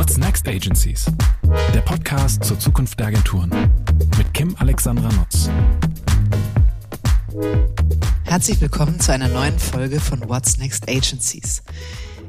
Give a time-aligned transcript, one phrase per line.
[0.00, 1.04] What's Next Agencies?
[1.74, 3.50] Der Podcast zur Zukunft der Agenturen
[4.16, 5.50] mit Kim Alexandra Nutz.
[8.24, 11.62] Herzlich willkommen zu einer neuen Folge von What's Next Agencies.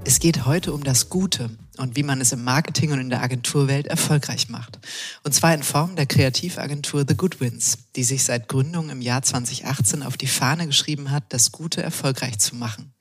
[0.04, 3.22] Es geht heute um das Gute und wie man es im Marketing und in der
[3.22, 4.80] Agenturwelt erfolgreich macht.
[5.24, 10.02] Und zwar in Form der Kreativagentur The Goodwins, die sich seit Gründung im Jahr 2018
[10.02, 12.94] auf die Fahne geschrieben hat, das Gute erfolgreich zu machen.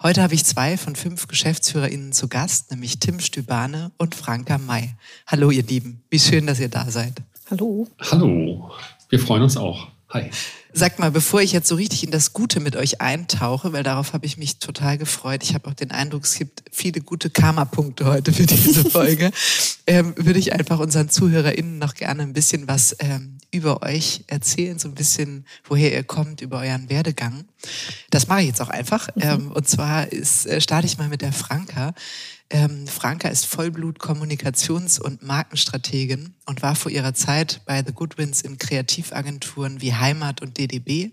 [0.00, 4.94] Heute habe ich zwei von fünf GeschäftsführerInnen zu Gast, nämlich Tim Stübane und Franka May.
[5.26, 7.22] Hallo ihr Lieben, wie schön, dass ihr da seid.
[7.50, 7.88] Hallo.
[8.10, 8.70] Hallo,
[9.08, 9.88] wir freuen uns auch.
[10.10, 10.30] Hi.
[10.78, 14.12] Sagt mal, bevor ich jetzt so richtig in das Gute mit euch eintauche, weil darauf
[14.12, 15.42] habe ich mich total gefreut.
[15.42, 19.30] Ich habe auch den Eindruck, es gibt viele gute Karma-Punkte heute für diese Folge.
[19.86, 24.78] ähm, würde ich einfach unseren ZuhörerInnen noch gerne ein bisschen was ähm, über euch erzählen,
[24.78, 27.46] so ein bisschen, woher ihr kommt, über euren Werdegang.
[28.10, 29.08] Das mache ich jetzt auch einfach.
[29.16, 29.22] Mhm.
[29.22, 31.94] Ähm, und zwar ist, äh, starte ich mal mit der Franka.
[32.48, 38.56] Ähm, Franka ist Vollblut-Kommunikations- und Markenstrategin und war vor ihrer Zeit bei The Goodwins in
[38.56, 41.10] Kreativagenturen wie Heimat und DDB.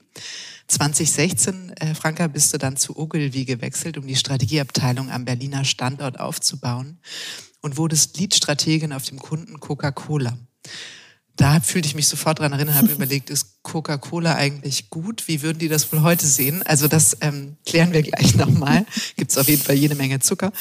[0.67, 6.19] 2016, äh, Franka, bist du dann zu Ogilvy gewechselt, um die Strategieabteilung am Berliner Standort
[6.19, 6.99] aufzubauen
[7.61, 10.37] und wurdest Lead-Strategin auf dem Kunden Coca-Cola
[11.35, 15.27] da fühlte ich mich sofort dran erinnern, habe überlegt, ist Coca-Cola eigentlich gut?
[15.27, 16.63] Wie würden die das wohl heute sehen?
[16.63, 18.85] Also das ähm, klären wir gleich nochmal.
[19.15, 20.51] Gibt es auf jeden Fall jede Menge Zucker.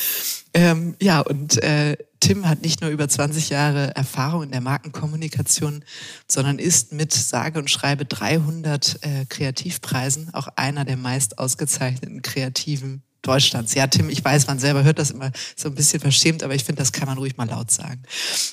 [0.55, 5.85] Ähm, ja, und äh, Tim hat nicht nur über 20 Jahre Erfahrung in der Markenkommunikation,
[6.29, 13.03] sondern ist mit sage und schreibe 300 äh, Kreativpreisen auch einer der meist ausgezeichneten kreativen
[13.23, 13.75] Deutschlands.
[13.75, 16.65] Ja, Tim, ich weiß, man selber hört das immer so ein bisschen verschämt, aber ich
[16.65, 18.03] finde, das kann man ruhig mal laut sagen.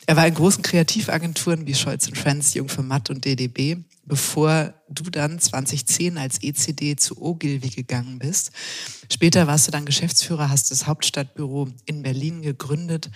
[0.06, 5.04] Er war in großen Kreativagenturen wie Scholz Friends, Jung für Matt und DDB, bevor du
[5.10, 8.52] dann 2010 als ECD zu Ogilvy gegangen bist.
[9.12, 13.10] Später warst du dann Geschäftsführer, hast das Hauptstadtbüro in Berlin gegründet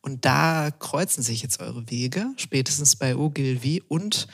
[0.00, 4.28] und da kreuzen sich jetzt eure Wege, spätestens bei Ogilvy und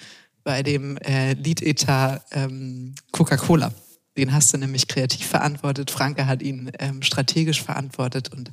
[0.44, 3.72] bei dem äh, Lead-Etat ähm, Coca-Cola.
[4.16, 5.91] Den hast du nämlich kreativ verantwortet.
[5.91, 8.53] Franke hat ihn ähm, strategisch verantwortet und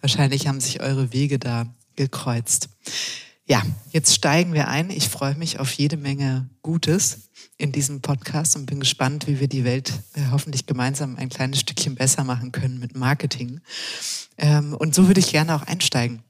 [0.00, 2.68] wahrscheinlich haben sich eure Wege da gekreuzt.
[3.46, 4.90] Ja, jetzt steigen wir ein.
[4.90, 9.48] Ich freue mich auf jede Menge Gutes in diesem Podcast und bin gespannt, wie wir
[9.48, 13.60] die Welt äh, hoffentlich gemeinsam ein kleines Stückchen besser machen können mit Marketing.
[14.38, 16.22] Ähm, und so würde ich gerne auch einsteigen.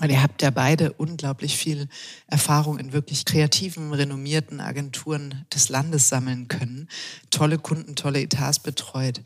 [0.00, 1.88] Und ihr habt ja beide unglaublich viel
[2.26, 6.88] Erfahrung in wirklich kreativen, renommierten Agenturen des Landes sammeln können.
[7.30, 9.20] Tolle Kunden, tolle Etats betreut.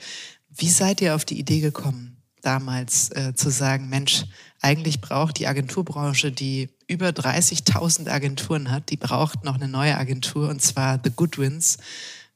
[0.56, 4.24] Wie seid ihr auf die Idee gekommen, damals äh, zu sagen, Mensch,
[4.60, 10.48] eigentlich braucht die Agenturbranche, die über 30.000 Agenturen hat, die braucht noch eine neue Agentur
[10.48, 11.78] und zwar The Goodwins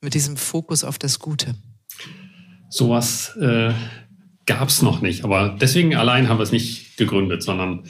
[0.00, 1.55] mit diesem Fokus auf das Gute.
[2.70, 3.72] Sowas äh,
[4.47, 7.84] gab es noch nicht, aber deswegen allein haben wir es nicht gegründet, sondern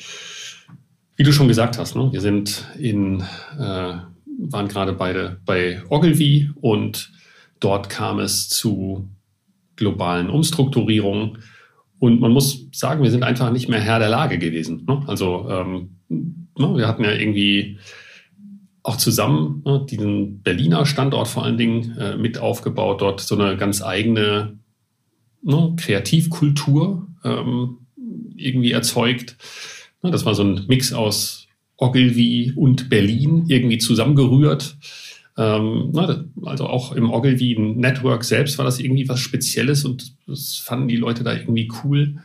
[1.18, 3.20] wie du schon gesagt hast, ne, wir sind in,
[3.58, 3.94] äh,
[4.38, 7.10] waren gerade beide bei Ogilvy und
[7.58, 9.10] dort kam es zu
[9.74, 11.38] globalen Umstrukturierungen.
[11.98, 14.84] Und man muss sagen, wir sind einfach nicht mehr Herr der Lage gewesen.
[14.86, 15.02] Ne?
[15.08, 17.80] Also ähm, ne, wir hatten ja irgendwie
[18.84, 23.56] auch zusammen ne, diesen Berliner Standort vor allen Dingen äh, mit aufgebaut, dort so eine
[23.56, 24.56] ganz eigene
[25.42, 27.78] ne, Kreativkultur ähm,
[28.36, 29.36] irgendwie erzeugt
[30.02, 34.76] das war so ein Mix aus Ogilvy und Berlin irgendwie zusammengerührt.
[35.36, 35.92] Ähm,
[36.44, 40.96] also auch im Ogilvy Network selbst war das irgendwie was Spezielles und das fanden die
[40.96, 42.16] Leute da irgendwie cool.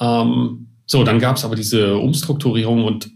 [0.00, 3.10] Ähm, so, dann gab es aber diese Umstrukturierung und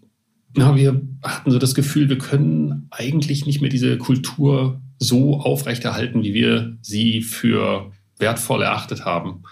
[0.56, 6.24] na, wir hatten so das Gefühl, wir können eigentlich nicht mehr diese Kultur so aufrechterhalten,
[6.24, 9.42] wie wir sie für wertvoll erachtet haben.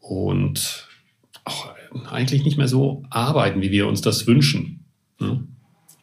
[0.00, 0.88] Und
[1.44, 1.70] auch
[2.06, 4.84] eigentlich nicht mehr so arbeiten, wie wir uns das wünschen.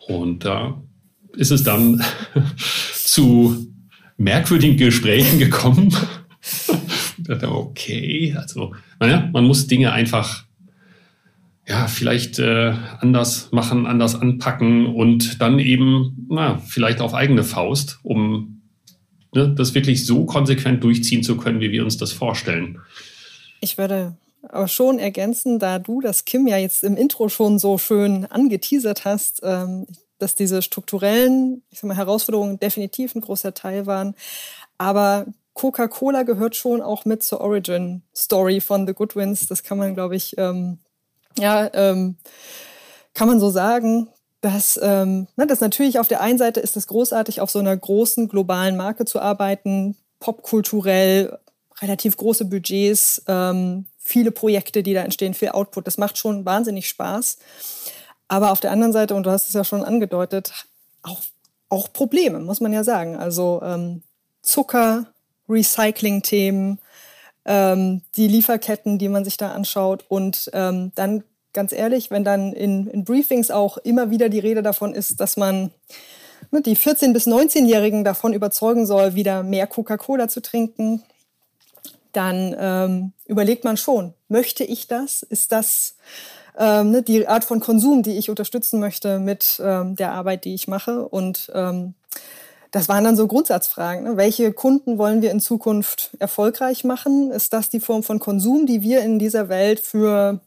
[0.07, 0.81] Und da
[1.33, 2.03] ist es dann
[2.93, 3.67] zu
[4.17, 5.95] merkwürdigen Gesprächen gekommen.
[7.41, 10.45] okay, also naja, man muss Dinge einfach
[11.67, 17.99] ja, vielleicht äh, anders machen, anders anpacken und dann eben, na, vielleicht auf eigene Faust,
[18.03, 18.61] um
[19.33, 22.79] ne, das wirklich so konsequent durchziehen zu können, wie wir uns das vorstellen.
[23.61, 24.15] Ich würde
[24.49, 29.05] aber schon ergänzen, da du das Kim ja jetzt im Intro schon so schön angeteasert
[29.05, 29.87] hast, ähm,
[30.17, 34.15] dass diese strukturellen mal, Herausforderungen definitiv ein großer Teil waren.
[34.77, 39.47] Aber Coca-Cola gehört schon auch mit zur Origin-Story von The Goodwins.
[39.47, 40.79] Das kann man, glaube ich, ähm,
[41.37, 42.17] ja, ähm,
[43.13, 44.09] kann man so sagen.
[44.41, 48.27] Dass, ähm, dass natürlich auf der einen Seite ist es großartig, auf so einer großen
[48.27, 51.39] globalen Marke zu arbeiten, popkulturell,
[51.81, 55.87] relativ große Budgets, ähm, viele Projekte, die da entstehen, viel Output.
[55.87, 57.39] Das macht schon wahnsinnig Spaß.
[58.27, 60.53] Aber auf der anderen Seite, und du hast es ja schon angedeutet,
[61.01, 61.21] auch,
[61.69, 63.17] auch Probleme, muss man ja sagen.
[63.17, 64.03] Also ähm,
[64.43, 65.07] Zucker,
[65.49, 66.79] Recycling-Themen,
[67.45, 71.23] ähm, die Lieferketten, die man sich da anschaut und ähm, dann
[71.53, 75.35] ganz ehrlich, wenn dann in, in Briefings auch immer wieder die Rede davon ist, dass
[75.35, 75.71] man
[76.51, 81.03] ne, die 14- bis 19-Jährigen davon überzeugen soll, wieder mehr Coca-Cola zu trinken,
[82.15, 85.23] dann ähm, überlegt man schon, möchte ich das?
[85.23, 85.97] Ist das
[86.57, 90.53] ähm, ne, die Art von Konsum, die ich unterstützen möchte mit ähm, der Arbeit, die
[90.53, 91.07] ich mache?
[91.07, 91.95] Und ähm,
[92.71, 94.03] das waren dann so Grundsatzfragen.
[94.03, 94.17] Ne?
[94.17, 97.31] Welche Kunden wollen wir in Zukunft erfolgreich machen?
[97.31, 100.41] Ist das die Form von Konsum, die wir in dieser Welt für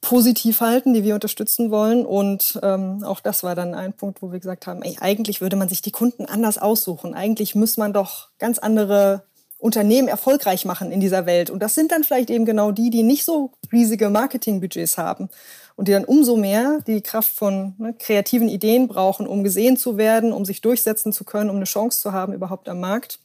[0.00, 2.06] positiv halten, die wir unterstützen wollen.
[2.06, 5.56] Und ähm, auch das war dann ein Punkt, wo wir gesagt haben, ey, eigentlich würde
[5.56, 7.14] man sich die Kunden anders aussuchen.
[7.14, 9.24] Eigentlich muss man doch ganz andere
[9.60, 11.50] Unternehmen erfolgreich machen in dieser Welt.
[11.50, 15.28] Und das sind dann vielleicht eben genau die, die nicht so riesige Marketingbudgets haben
[15.76, 19.96] und die dann umso mehr die Kraft von ne, kreativen Ideen brauchen, um gesehen zu
[19.96, 23.18] werden, um sich durchsetzen zu können, um eine Chance zu haben überhaupt am Markt.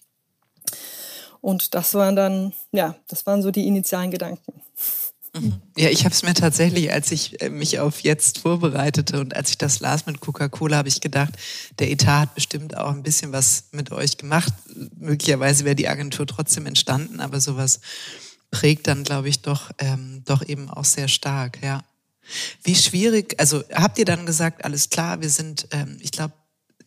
[1.41, 4.61] Und das waren dann, ja, das waren so die initialen Gedanken.
[5.35, 5.61] Mhm.
[5.77, 9.49] Ja, ich habe es mir tatsächlich, als ich äh, mich auf jetzt vorbereitete und als
[9.49, 11.33] ich das las mit Coca-Cola, habe ich gedacht,
[11.79, 14.53] der Etat hat bestimmt auch ein bisschen was mit euch gemacht.
[14.97, 17.81] Möglicherweise wäre die Agentur trotzdem entstanden, aber sowas
[18.49, 21.83] prägt dann, glaube ich, doch, ähm, doch eben auch sehr stark, ja.
[22.63, 26.33] Wie schwierig, also habt ihr dann gesagt, alles klar, wir sind, ähm, ich glaube,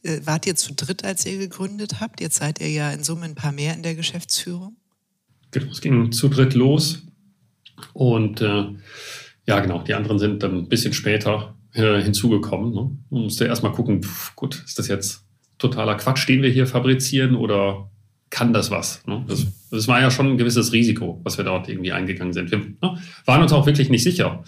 [0.02, 2.20] äh, wart ihr zu dritt, als ihr gegründet habt?
[2.20, 4.76] Jetzt seid ihr ja in Summe ein paar mehr in der Geschäftsführung.
[5.50, 7.02] Genau, es ging zu dritt los.
[7.92, 8.64] Und äh,
[9.46, 12.72] ja, genau, die anderen sind ein bisschen später äh, hinzugekommen.
[12.72, 12.90] Ne?
[13.10, 15.25] Man musste erstmal gucken, pf, gut, ist das jetzt
[15.58, 17.90] totaler Quatsch, den wir hier fabrizieren oder
[18.30, 19.06] kann das was?
[19.06, 19.25] Ne?
[19.26, 22.50] Das, das, war ja schon ein gewisses Risiko, was wir dort irgendwie eingegangen sind.
[22.50, 24.44] Wir ne, waren uns auch wirklich nicht sicher,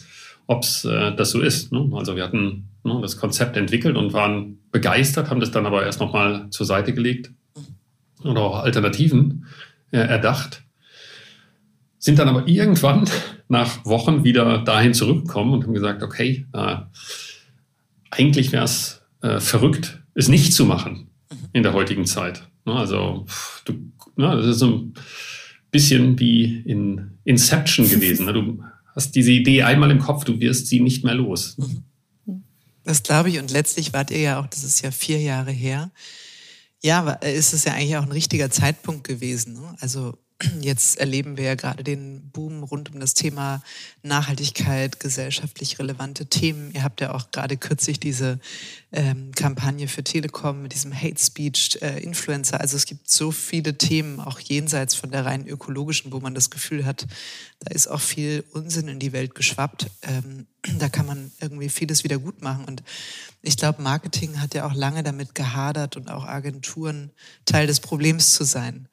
[0.46, 1.72] ob es äh, das so ist.
[1.72, 1.90] Ne?
[1.94, 6.00] Also wir hatten ne, das Konzept entwickelt und waren begeistert, haben das dann aber erst
[6.00, 7.32] nochmal zur Seite gelegt
[8.22, 9.46] oder auch Alternativen
[9.92, 10.62] äh, erdacht
[12.00, 13.08] sind dann aber irgendwann
[13.48, 16.76] nach Wochen wieder dahin zurückgekommen und haben gesagt, okay, äh,
[18.10, 21.36] eigentlich wäre es äh, verrückt, es nicht zu machen mhm.
[21.52, 22.42] in der heutigen Zeit.
[22.64, 23.26] Ne, also
[23.66, 23.74] du,
[24.16, 24.94] ne, das ist so ein
[25.70, 28.26] bisschen wie in Inception gewesen.
[28.26, 28.32] Ne?
[28.32, 28.64] Du
[28.96, 31.58] hast diese Idee einmal im Kopf, du wirst sie nicht mehr los.
[31.58, 31.84] Mhm.
[32.82, 33.38] Das glaube ich.
[33.38, 35.90] Und letztlich wart ihr ja auch, das ist ja vier Jahre her.
[36.82, 39.52] Ja, ist es ja eigentlich auch ein richtiger Zeitpunkt gewesen.
[39.52, 39.76] Ne?
[39.80, 40.16] Also
[40.60, 43.62] Jetzt erleben wir ja gerade den Boom rund um das Thema
[44.02, 46.70] Nachhaltigkeit, gesellschaftlich relevante Themen.
[46.72, 48.40] Ihr habt ja auch gerade kürzlich diese
[48.90, 52.60] ähm, Kampagne für Telekom mit diesem Hate Speech äh, Influencer.
[52.60, 56.48] Also es gibt so viele Themen, auch jenseits von der rein ökologischen, wo man das
[56.48, 57.06] Gefühl hat,
[57.60, 59.90] da ist auch viel Unsinn in die Welt geschwappt.
[60.02, 60.46] Ähm,
[60.78, 62.64] da kann man irgendwie vieles wieder gut machen.
[62.64, 62.82] Und
[63.42, 67.10] ich glaube, Marketing hat ja auch lange damit gehadert und auch Agenturen
[67.44, 68.88] Teil des Problems zu sein.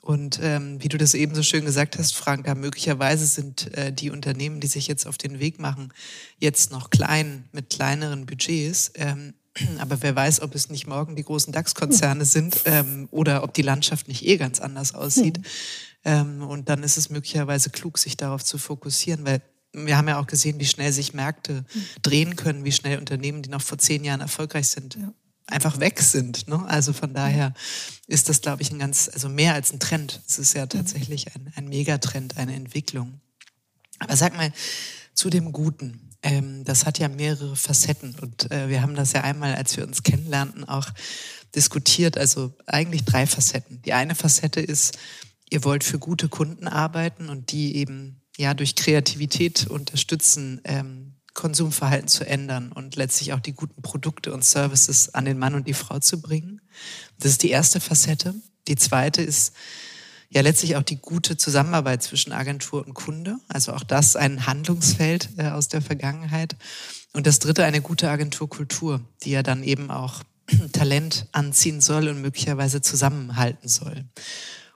[0.00, 4.10] Und ähm, wie du das eben so schön gesagt hast, Franka, möglicherweise sind äh, die
[4.10, 5.92] Unternehmen, die sich jetzt auf den Weg machen,
[6.38, 8.92] jetzt noch klein mit kleineren Budgets.
[8.94, 9.34] Ähm,
[9.78, 13.62] aber wer weiß, ob es nicht morgen die großen DAX-Konzerne sind ähm, oder ob die
[13.62, 15.36] Landschaft nicht eh ganz anders aussieht.
[15.36, 15.44] Hm.
[16.02, 20.18] Ähm, und dann ist es möglicherweise klug, sich darauf zu fokussieren, weil wir haben ja
[20.18, 21.84] auch gesehen, wie schnell sich Märkte hm.
[22.00, 25.12] drehen können, wie schnell Unternehmen, die noch vor zehn Jahren erfolgreich sind, ja
[25.50, 26.48] einfach weg sind.
[26.48, 26.64] Ne?
[26.66, 27.54] Also von daher
[28.06, 30.20] ist das, glaube ich, ein ganz, also mehr als ein Trend.
[30.26, 33.20] Es ist ja tatsächlich ein, ein Megatrend, eine Entwicklung.
[33.98, 34.52] Aber sag mal,
[35.14, 36.10] zu dem Guten.
[36.22, 39.86] Ähm, das hat ja mehrere Facetten und äh, wir haben das ja einmal, als wir
[39.86, 40.88] uns kennenlernten, auch
[41.54, 42.18] diskutiert.
[42.18, 43.82] Also eigentlich drei Facetten.
[43.82, 44.98] Die eine Facette ist,
[45.48, 52.08] ihr wollt für gute Kunden arbeiten und die eben ja durch Kreativität unterstützen, ähm, Konsumverhalten
[52.08, 55.74] zu ändern und letztlich auch die guten Produkte und Services an den Mann und die
[55.74, 56.60] Frau zu bringen.
[57.18, 58.34] Das ist die erste Facette.
[58.68, 59.52] Die zweite ist
[60.30, 63.36] ja letztlich auch die gute Zusammenarbeit zwischen Agentur und Kunde.
[63.48, 66.56] Also auch das ein Handlungsfeld äh, aus der Vergangenheit.
[67.12, 70.22] Und das dritte eine gute Agenturkultur, die ja dann eben auch
[70.72, 74.04] Talent anziehen soll und möglicherweise zusammenhalten soll.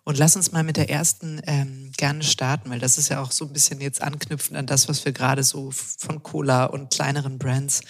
[0.05, 3.33] Und lass uns mal mit der ersten ähm, gerne starten, weil das ist ja auch
[3.33, 7.39] so ein bisschen jetzt anknüpfend an das, was wir gerade so von Cola und kleineren
[7.39, 7.81] Brands.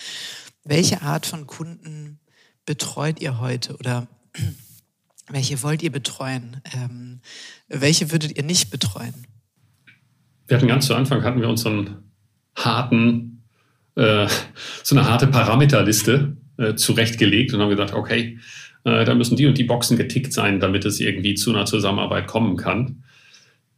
[0.63, 2.21] Welche Art von Kunden
[2.67, 4.07] betreut ihr heute oder
[5.29, 6.61] welche wollt ihr betreuen?
[6.73, 7.21] Ähm,
[7.69, 9.27] welche würdet ihr nicht betreuen?
[10.47, 12.05] Wir hatten ganz zu Anfang hatten wir unseren
[12.55, 13.43] harten,
[13.97, 14.29] äh,
[14.85, 18.39] so eine harte Parameterliste äh, zurechtgelegt und haben gesagt, okay,
[18.85, 22.27] äh, da müssen die und die Boxen getickt sein, damit es irgendwie zu einer Zusammenarbeit
[22.27, 23.03] kommen kann.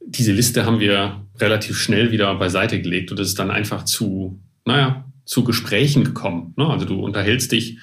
[0.08, 4.38] diese Liste haben wir relativ schnell wieder beiseite gelegt und es ist dann einfach zu,
[4.64, 6.54] naja, zu Gesprächen gekommen.
[6.56, 6.68] Ne?
[6.68, 7.78] Also du unterhältst dich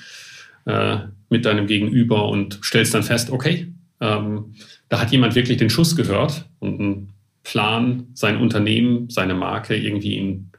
[0.66, 1.00] äh,
[1.30, 4.54] mit deinem Gegenüber und stellst dann fest, okay, ähm,
[4.90, 7.14] da hat jemand wirklich den Schuss gehört und einen
[7.44, 10.52] Plan, sein Unternehmen, seine Marke irgendwie in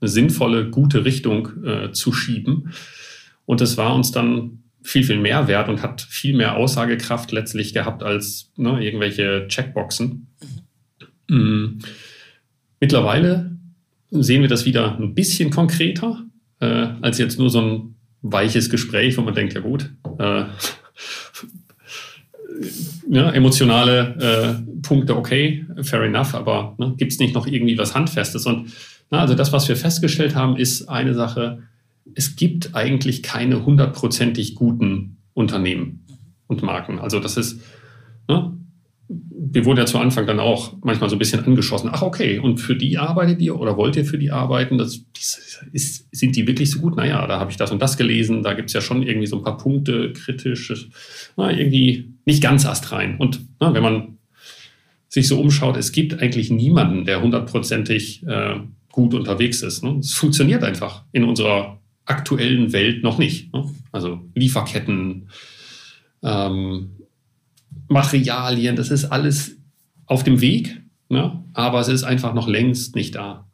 [0.00, 2.72] eine sinnvolle, gute Richtung äh, zu schieben.
[3.46, 7.74] Und das war uns dann viel, viel mehr wert und hat viel mehr Aussagekraft letztlich
[7.74, 10.28] gehabt als ne, irgendwelche Checkboxen.
[11.28, 11.80] Mhm.
[12.80, 13.58] Mittlerweile
[14.10, 16.24] sehen wir das wieder ein bisschen konkreter
[16.60, 20.44] äh, als jetzt nur so ein weiches Gespräch, wo man denkt, ja gut, äh,
[23.10, 27.94] ja, emotionale äh, Punkte, okay, fair enough, aber ne, gibt es nicht noch irgendwie was
[27.94, 28.46] Handfestes?
[28.46, 28.72] Und
[29.10, 31.62] na, also das, was wir festgestellt haben, ist eine Sache,
[32.14, 36.04] es gibt eigentlich keine hundertprozentig guten Unternehmen
[36.46, 36.98] und Marken.
[36.98, 37.60] Also das ist,
[38.28, 38.58] ne,
[39.08, 41.88] wir wurden ja zu Anfang dann auch manchmal so ein bisschen angeschossen.
[41.92, 44.76] Ach, okay, und für die arbeitet ihr oder wollt ihr für die arbeiten?
[44.76, 45.00] Das,
[45.72, 46.96] ist, sind die wirklich so gut?
[46.96, 48.42] Naja, da habe ich das und das gelesen.
[48.42, 50.90] Da gibt es ja schon irgendwie so ein paar Punkte kritisch.
[51.36, 53.16] Na, irgendwie nicht ganz astrein.
[53.16, 54.18] Und na, wenn man
[55.08, 58.56] sich so umschaut, es gibt eigentlich niemanden, der hundertprozentig äh,
[58.92, 59.82] gut unterwegs ist.
[59.82, 59.96] Ne?
[60.00, 61.77] Es funktioniert einfach in unserer
[62.08, 63.52] aktuellen Welt noch nicht.
[63.52, 63.64] Ne?
[63.92, 65.28] Also Lieferketten,
[66.22, 66.90] ähm,
[67.88, 69.56] Materialien, das ist alles
[70.06, 71.44] auf dem Weg, ne?
[71.52, 73.46] aber es ist einfach noch längst nicht da,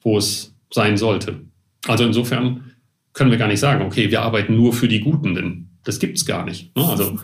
[0.00, 1.40] wo es sein sollte.
[1.86, 2.72] Also insofern
[3.12, 6.18] können wir gar nicht sagen, okay, wir arbeiten nur für die Guten, denn das gibt
[6.18, 6.74] es gar nicht.
[6.76, 6.84] Ne?
[6.84, 7.18] Also,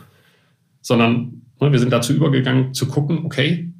[0.81, 3.73] sondern ne, wir sind dazu übergegangen zu gucken, okay,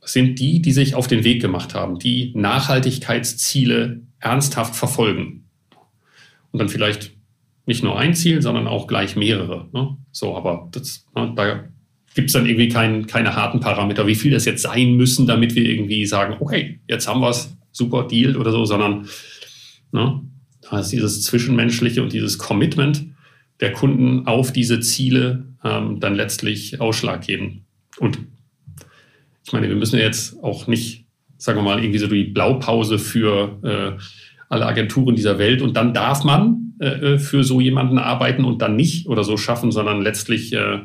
[0.00, 5.45] sind die, die sich auf den Weg gemacht haben, die Nachhaltigkeitsziele ernsthaft verfolgen.
[6.52, 7.12] Und dann vielleicht
[7.66, 9.68] nicht nur ein Ziel, sondern auch gleich mehrere.
[9.72, 9.96] Ne?
[10.12, 11.64] So, aber das, ne, da
[12.14, 15.54] gibt es dann irgendwie kein, keine harten Parameter, wie viel das jetzt sein müssen, damit
[15.54, 19.06] wir irgendwie sagen, okay, jetzt haben wir es, super Deal oder so, sondern
[19.92, 20.22] ne,
[20.62, 23.04] da ist dieses Zwischenmenschliche und dieses Commitment
[23.60, 27.62] der Kunden auf diese Ziele ähm, dann letztlich ausschlaggebend.
[27.98, 28.18] Und
[29.44, 33.60] ich meine, wir müssen jetzt auch nicht, sagen wir mal, irgendwie so die Blaupause für
[33.62, 34.02] äh,
[34.48, 38.62] alle Agenturen dieser Welt und dann darf man äh, äh für so jemanden arbeiten und
[38.62, 40.80] dann nicht oder so schaffen, sondern letztlich äh,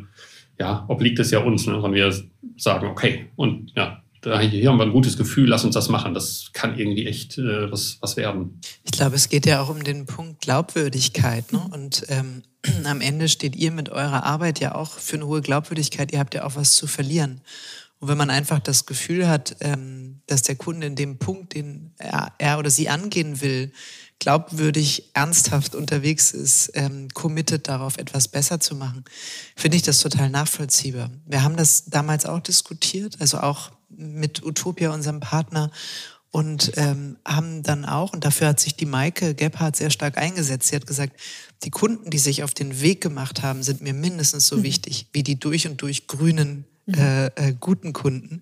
[0.60, 2.13] ja, obliegt es ja uns, ne, wenn wir
[2.58, 6.13] sagen, okay, und ja, da, hier haben wir ein gutes Gefühl, lass uns das machen.
[6.13, 8.60] Das kann irgendwie echt äh, was, was werden.
[8.84, 11.51] Ich glaube, es geht ja auch um den Punkt Glaubwürdigkeit.
[11.51, 11.62] Ne?
[11.74, 12.44] Und ähm,
[12.86, 16.13] am Ende steht ihr mit eurer Arbeit ja auch für eine hohe Glaubwürdigkeit.
[16.13, 17.41] Ihr habt ja auch was zu verlieren.
[18.00, 21.92] Und wenn man einfach das Gefühl hat, ähm, dass der Kunde in dem Punkt, den
[21.98, 23.72] er, er oder sie angehen will,
[24.20, 29.04] glaubwürdig, ernsthaft unterwegs ist, ähm, committed darauf, etwas besser zu machen,
[29.56, 31.10] finde ich das total nachvollziehbar.
[31.26, 35.72] Wir haben das damals auch diskutiert, also auch mit Utopia, unserem Partner,
[36.32, 40.70] und ähm, haben dann auch, und dafür hat sich die Maike Gebhardt sehr stark eingesetzt,
[40.70, 41.20] sie hat gesagt,
[41.64, 44.64] die Kunden, die sich auf den Weg gemacht haben, sind mir mindestens so mhm.
[44.64, 46.66] wichtig wie die durch und durch grünen.
[46.88, 48.42] Äh, äh, guten Kunden,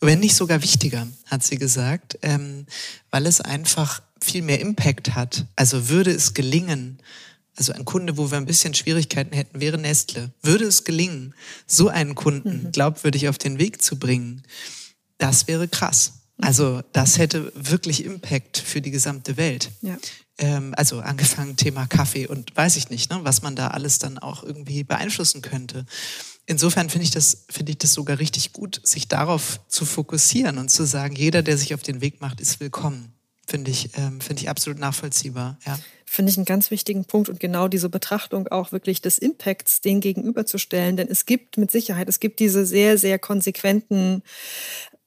[0.00, 2.66] wenn nicht sogar wichtiger, hat sie gesagt, ähm,
[3.10, 5.46] weil es einfach viel mehr Impact hat.
[5.56, 6.98] Also würde es gelingen,
[7.56, 10.30] also ein Kunde, wo wir ein bisschen Schwierigkeiten hätten, wäre Nestle.
[10.42, 11.34] Würde es gelingen,
[11.66, 12.72] so einen Kunden mhm.
[12.72, 14.42] glaubwürdig auf den Weg zu bringen,
[15.18, 16.12] das wäre krass.
[16.40, 19.70] Also das hätte wirklich Impact für die gesamte Welt.
[19.82, 19.98] Ja.
[20.38, 24.18] Ähm, also angefangen Thema Kaffee und weiß ich nicht, ne, was man da alles dann
[24.18, 25.84] auch irgendwie beeinflussen könnte.
[26.50, 30.84] Insofern finde ich das ich das sogar richtig gut, sich darauf zu fokussieren und zu
[30.84, 33.14] sagen, jeder, der sich auf den Weg macht, ist willkommen.
[33.46, 35.78] Finde ich, ähm, finde ich absolut nachvollziehbar, ja.
[36.04, 40.00] Finde ich einen ganz wichtigen Punkt und genau diese Betrachtung auch wirklich des Impacts den
[40.00, 40.96] gegenüberzustellen.
[40.96, 44.24] Denn es gibt mit Sicherheit, es gibt diese sehr, sehr konsequenten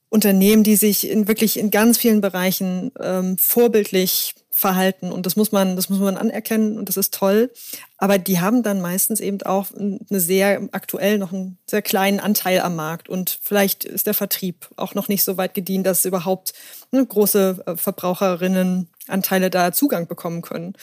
[0.08, 5.50] Unternehmen, die sich in wirklich in ganz vielen Bereichen ähm, vorbildlich verhalten und das muss
[5.50, 7.50] man, das muss man anerkennen und das ist toll.
[7.98, 12.60] Aber die haben dann meistens eben auch eine sehr aktuell noch einen sehr kleinen Anteil
[12.60, 16.52] am Markt und vielleicht ist der Vertrieb auch noch nicht so weit gedient, dass überhaupt
[16.92, 20.74] ne, große äh, Verbraucherinnenanteile da Zugang bekommen können.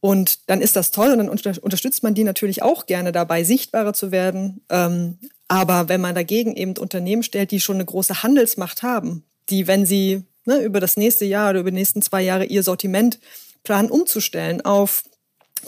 [0.00, 3.94] Und dann ist das toll und dann unterstützt man die natürlich auch gerne dabei, sichtbarer
[3.94, 4.60] zu werden.
[4.68, 5.18] Ähm,
[5.48, 9.86] aber wenn man dagegen eben Unternehmen stellt, die schon eine große Handelsmacht haben, die, wenn
[9.86, 13.18] sie ne, über das nächste Jahr oder über die nächsten zwei Jahre ihr Sortiment
[13.62, 15.04] planen umzustellen auf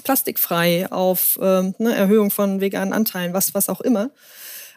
[0.02, 4.10] plastikfrei, auf ähm, ne, Erhöhung von veganen Anteilen, was, was auch immer,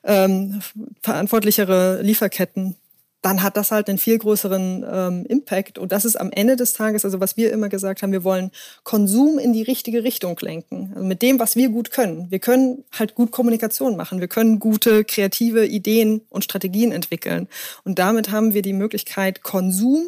[0.04, 0.62] ähm,
[1.02, 2.76] verantwortlichere Lieferketten,
[3.22, 5.78] dann hat das halt einen viel größeren ähm, Impact.
[5.78, 8.52] Und das ist am Ende des Tages, also was wir immer gesagt haben, wir wollen
[8.84, 10.92] Konsum in die richtige Richtung lenken.
[10.96, 12.30] Also mit dem, was wir gut können.
[12.30, 14.20] Wir können halt gut Kommunikation machen.
[14.20, 17.48] Wir können gute kreative Ideen und Strategien entwickeln.
[17.84, 20.08] Und damit haben wir die Möglichkeit, Konsum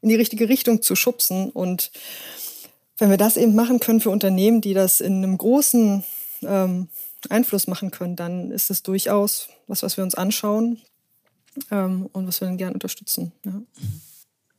[0.00, 1.50] in die richtige Richtung zu schubsen.
[1.50, 1.90] Und
[2.98, 6.04] wenn wir das eben machen können für Unternehmen, die das in einem großen
[6.42, 6.88] ähm,
[7.28, 10.80] Einfluss machen können, dann ist es durchaus was, was wir uns anschauen
[11.70, 13.32] ähm, und was wir dann gerne unterstützen.
[13.44, 13.62] Ja.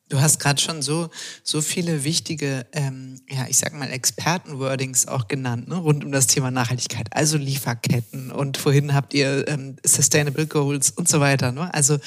[0.10, 1.10] Du hast gerade schon so,
[1.44, 6.28] so viele wichtige, ähm, ja, ich sag mal, Experten-Wordings auch genannt, ne, rund um das
[6.28, 7.08] Thema Nachhaltigkeit.
[7.12, 11.52] Also Lieferketten und vorhin habt ihr ähm, Sustainable Goals und so weiter.
[11.52, 11.74] Ne?
[11.74, 11.98] Also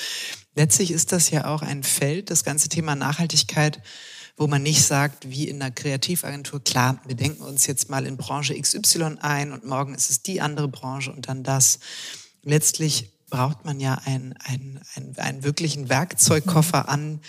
[0.55, 3.83] letztlich ist das ja auch ein Feld, das ganze Thema Nachhaltigkeit,
[4.39, 8.17] wo man nicht sagt, wie in einer Kreativagentur, klar, wir denken uns jetzt mal in
[8.17, 11.81] Branche XY ein und morgen ist es die andere Branche und dann das.
[12.43, 14.81] Letztlich braucht man ja einen, einen,
[15.17, 17.21] einen, wirklichen Werkzeugkoffer an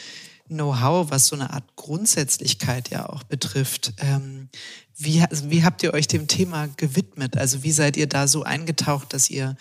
[0.48, 3.94] Know-how, was so eine Art Grundsätzlichkeit ja auch betrifft.
[4.00, 4.50] Ähm,
[4.98, 7.38] wie, wie habt ihr euch dem Thema gewidmet?
[7.38, 9.56] Also wie seid ihr da so eingetaucht, dass ihr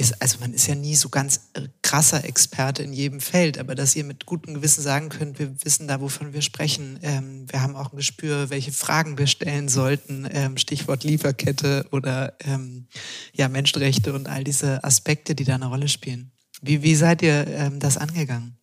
[0.00, 3.74] ist, also man ist ja nie so ganz äh, krasser Experte in jedem Feld, aber
[3.74, 6.98] dass ihr mit gutem Gewissen sagen könnt, wir wissen da, wovon wir sprechen.
[7.02, 10.26] Ähm, wir haben auch ein Gespür, welche Fragen wir stellen sollten.
[10.32, 12.86] Ähm, Stichwort Lieferkette oder ähm,
[13.34, 16.32] ja, Menschenrechte und all diese Aspekte, die da eine Rolle spielen.
[16.62, 18.56] Wie, wie seid ihr ähm, das angegangen?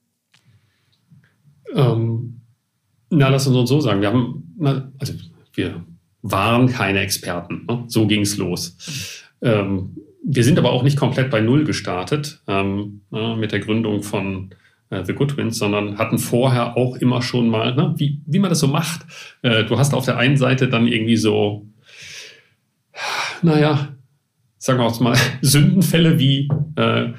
[1.76, 2.42] Ähm,
[3.10, 4.02] na, lass uns so sagen.
[4.02, 5.14] Wir haben, also
[5.54, 5.86] wir
[6.22, 7.66] waren keine Experten.
[7.68, 7.86] Ne?
[7.88, 8.76] So ging es los.
[9.42, 14.04] Ähm, wir sind aber auch nicht komplett bei Null gestartet ähm, äh, mit der Gründung
[14.04, 14.50] von
[14.90, 18.60] äh, The Goodwins, sondern hatten vorher auch immer schon mal, ne, wie, wie man das
[18.60, 19.06] so macht.
[19.42, 21.68] Äh, du hast auf der einen Seite dann irgendwie so,
[23.42, 23.96] naja,
[24.58, 27.14] sagen wir mal, Sündenfälle wie äh,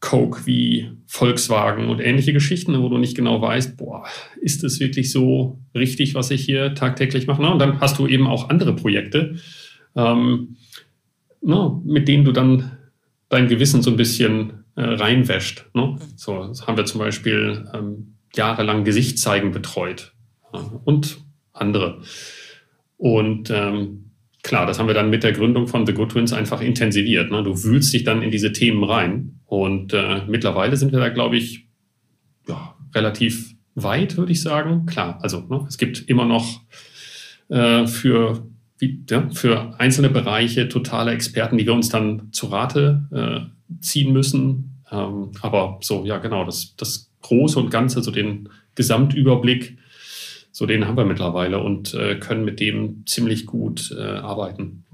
[0.00, 4.04] Coke, wie Volkswagen und ähnliche Geschichten, wo du nicht genau weißt, boah,
[4.40, 7.42] ist es wirklich so richtig, was ich hier tagtäglich mache?
[7.42, 9.36] Und dann hast du eben auch andere Projekte.
[9.94, 10.56] Ähm,
[11.42, 12.78] ne, mit denen du dann
[13.28, 15.66] dein Gewissen so ein bisschen äh, reinwäscht.
[15.74, 15.98] Ne?
[16.16, 20.14] So das haben wir zum Beispiel ähm, jahrelang Gesichtszeigen betreut
[20.52, 21.18] äh, und
[21.52, 22.02] andere.
[22.96, 24.12] Und ähm,
[24.42, 27.30] klar, das haben wir dann mit der Gründung von The Good Twins einfach intensiviert.
[27.30, 27.42] Ne?
[27.42, 29.40] Du wühlst dich dann in diese Themen rein.
[29.46, 31.66] Und äh, mittlerweile sind wir da, glaube ich,
[32.48, 34.86] ja, relativ weit, würde ich sagen.
[34.86, 36.62] Klar, also ne, es gibt immer noch
[37.48, 38.46] äh, für
[38.82, 44.12] wie, ja, für einzelne Bereiche totale Experten, die wir uns dann zu Rate äh, ziehen
[44.12, 44.82] müssen.
[44.90, 49.78] Ähm, aber so, ja, genau, das, das Große und Ganze, so den Gesamtüberblick,
[50.50, 54.84] so den haben wir mittlerweile und äh, können mit dem ziemlich gut äh, arbeiten.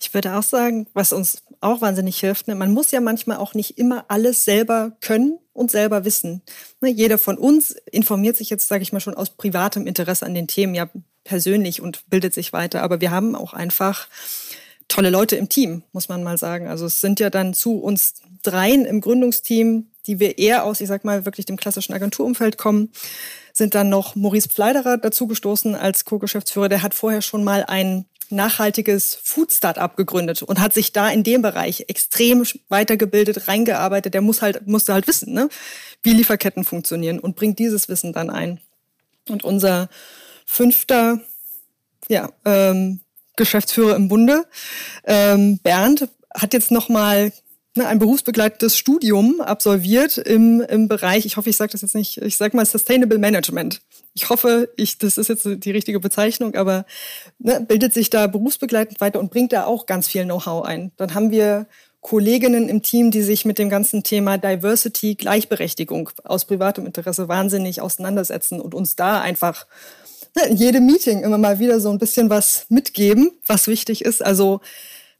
[0.00, 3.54] Ich würde auch sagen, was uns auch wahnsinnig hilft, ne, man muss ja manchmal auch
[3.54, 6.40] nicht immer alles selber können und selber wissen.
[6.80, 10.34] Ne, jeder von uns informiert sich jetzt, sage ich mal, schon aus privatem Interesse an
[10.34, 10.88] den Themen ja
[11.24, 12.82] persönlich und bildet sich weiter.
[12.82, 14.08] Aber wir haben auch einfach
[14.88, 16.68] tolle Leute im Team, muss man mal sagen.
[16.68, 20.88] Also es sind ja dann zu uns dreien im Gründungsteam, die wir eher aus, ich
[20.88, 22.90] sag mal, wirklich dem klassischen Agenturumfeld kommen,
[23.52, 26.68] sind dann noch Maurice Pfleiderer dazugestoßen als Co-Geschäftsführer.
[26.68, 31.42] Der hat vorher schon mal ein nachhaltiges Food-Startup gegründet und hat sich da in dem
[31.42, 34.14] Bereich extrem weitergebildet, reingearbeitet.
[34.14, 35.48] Der muss halt, musste halt wissen, ne,
[36.02, 38.58] wie Lieferketten funktionieren und bringt dieses Wissen dann ein.
[39.28, 39.88] Und unser
[40.52, 41.18] fünfter
[42.08, 43.00] ja, ähm,
[43.36, 44.44] Geschäftsführer im Bunde.
[45.04, 47.32] Ähm, Bernd hat jetzt nochmal
[47.74, 52.18] ne, ein berufsbegleitendes Studium absolviert im, im Bereich, ich hoffe, ich sage das jetzt nicht,
[52.18, 53.80] ich sage mal Sustainable Management.
[54.12, 56.84] Ich hoffe, ich, das ist jetzt die richtige Bezeichnung, aber
[57.38, 60.92] ne, bildet sich da berufsbegleitend weiter und bringt da auch ganz viel Know-how ein.
[60.98, 61.66] Dann haben wir
[62.02, 67.80] Kolleginnen im Team, die sich mit dem ganzen Thema Diversity, Gleichberechtigung aus privatem Interesse wahnsinnig
[67.80, 69.66] auseinandersetzen und uns da einfach
[70.48, 74.24] in jedem Meeting immer mal wieder so ein bisschen was mitgeben, was wichtig ist.
[74.24, 74.60] Also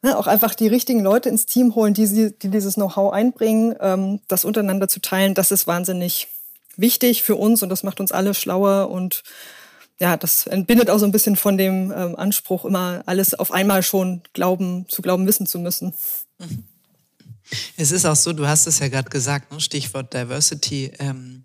[0.03, 4.21] ne, auch einfach die richtigen Leute ins Team holen, die, die dieses Know-how einbringen, ähm,
[4.29, 6.29] das untereinander zu teilen, das ist wahnsinnig
[6.77, 9.23] wichtig für uns und das macht uns alle schlauer und
[10.01, 13.83] ja, das entbindet auch so ein bisschen von dem ähm, Anspruch, immer alles auf einmal
[13.83, 15.95] schon glauben, zu glauben, wissen zu müssen.
[17.77, 19.61] Es ist auch so, du hast es ja gerade gesagt, ne?
[19.61, 20.91] Stichwort Diversity.
[20.99, 21.45] Ähm,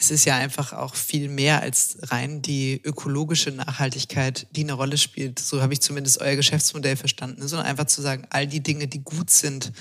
[0.00, 4.96] es ist ja einfach auch viel mehr als rein die ökologische Nachhaltigkeit, die eine Rolle
[4.96, 5.40] spielt.
[5.40, 9.02] So habe ich zumindest euer Geschäftsmodell verstanden, sondern einfach zu sagen, all die Dinge, die
[9.02, 9.72] gut sind,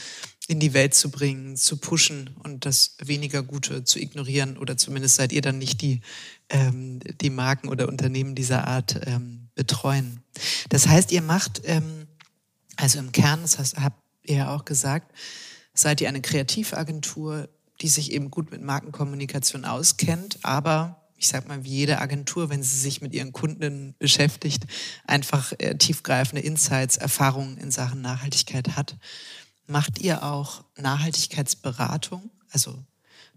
[0.47, 5.15] in die Welt zu bringen, zu pushen und das weniger Gute zu ignorieren oder zumindest
[5.15, 6.01] seid ihr dann nicht die,
[6.49, 10.21] ähm, die Marken oder Unternehmen dieser Art ähm, betreuen.
[10.69, 12.07] Das heißt, ihr macht, ähm,
[12.75, 15.13] also im Kern, das heißt, habt ihr ja auch gesagt,
[15.73, 17.49] seid ihr eine Kreativagentur,
[17.81, 22.61] die sich eben gut mit Markenkommunikation auskennt, aber ich sag mal, wie jede Agentur, wenn
[22.61, 24.65] sie sich mit ihren Kunden beschäftigt,
[25.05, 28.97] einfach äh, tiefgreifende Insights, Erfahrungen in Sachen Nachhaltigkeit hat.
[29.65, 32.29] Macht ihr auch Nachhaltigkeitsberatung?
[32.51, 32.83] Also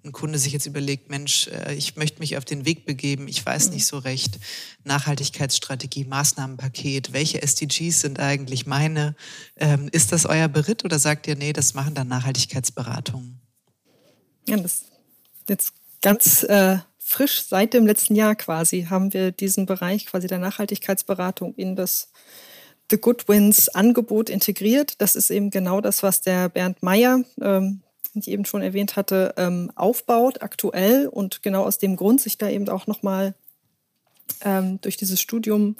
[0.04, 3.44] ein Kunde sich jetzt überlegt, Mensch, äh, ich möchte mich auf den Weg begeben, ich
[3.44, 4.38] weiß nicht so recht,
[4.84, 9.16] Nachhaltigkeitsstrategie, Maßnahmenpaket, welche SDGs sind eigentlich meine?
[9.56, 13.39] Ähm, ist das euer Beritt oder sagt ihr, nee, das machen dann Nachhaltigkeitsberatungen?
[14.46, 14.84] Ja, das
[15.48, 20.38] jetzt ganz äh, frisch seit dem letzten Jahr quasi haben wir diesen Bereich quasi der
[20.38, 22.10] Nachhaltigkeitsberatung in das
[22.90, 25.00] The Good Wins Angebot integriert.
[25.00, 27.82] Das ist eben genau das, was der Bernd Meyer, ähm,
[28.14, 32.38] die ich eben schon erwähnt hatte, ähm, aufbaut aktuell und genau aus dem Grund sich
[32.38, 33.34] da eben auch nochmal
[34.44, 35.76] ähm, durch dieses Studium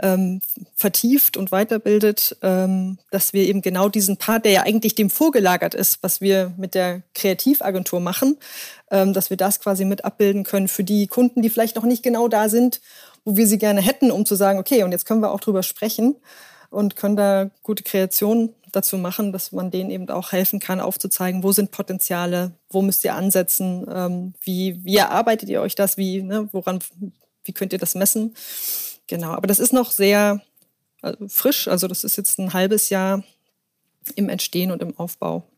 [0.00, 0.40] ähm,
[0.74, 5.74] vertieft und weiterbildet, ähm, dass wir eben genau diesen Part, der ja eigentlich dem vorgelagert
[5.74, 8.36] ist, was wir mit der Kreativagentur machen,
[8.90, 12.02] ähm, dass wir das quasi mit abbilden können für die Kunden, die vielleicht noch nicht
[12.02, 12.80] genau da sind,
[13.24, 15.62] wo wir sie gerne hätten, um zu sagen, okay, und jetzt können wir auch drüber
[15.62, 16.16] sprechen
[16.70, 21.42] und können da gute Kreationen dazu machen, dass man denen eben auch helfen kann, aufzuzeigen,
[21.42, 26.22] wo sind Potenziale, wo müsst ihr ansetzen, ähm, wie, wie erarbeitet ihr euch das, wie,
[26.22, 26.80] ne, woran,
[27.46, 28.34] wie könnt ihr das messen.
[29.06, 30.42] Genau, aber das ist noch sehr
[31.02, 33.22] also frisch, also das ist jetzt ein halbes Jahr
[34.14, 35.48] im Entstehen und im Aufbau.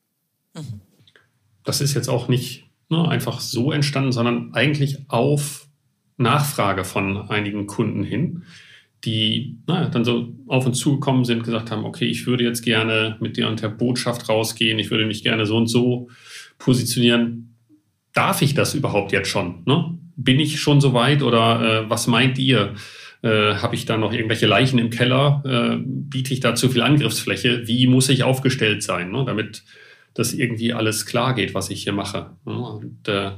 [1.64, 5.68] Das ist jetzt auch nicht ne, einfach so entstanden, sondern eigentlich auf
[6.16, 8.44] Nachfrage von einigen Kunden hin
[9.04, 13.16] die naja, dann so auf uns zugekommen sind, gesagt haben, okay, ich würde jetzt gerne
[13.20, 16.08] mit dir und der Botschaft rausgehen, ich würde mich gerne so und so
[16.58, 17.56] positionieren.
[18.12, 19.62] Darf ich das überhaupt jetzt schon?
[19.66, 19.98] Ne?
[20.20, 22.74] Bin ich schon so weit oder äh, was meint ihr?
[23.22, 25.42] Äh, Habe ich da noch irgendwelche Leichen im Keller?
[25.46, 27.66] Äh, biete ich da zu viel Angriffsfläche?
[27.66, 29.24] Wie muss ich aufgestellt sein, ne?
[29.24, 29.62] damit
[30.14, 32.30] das irgendwie alles klar geht, was ich hier mache?
[32.44, 32.58] Ne?
[32.58, 33.30] Und äh,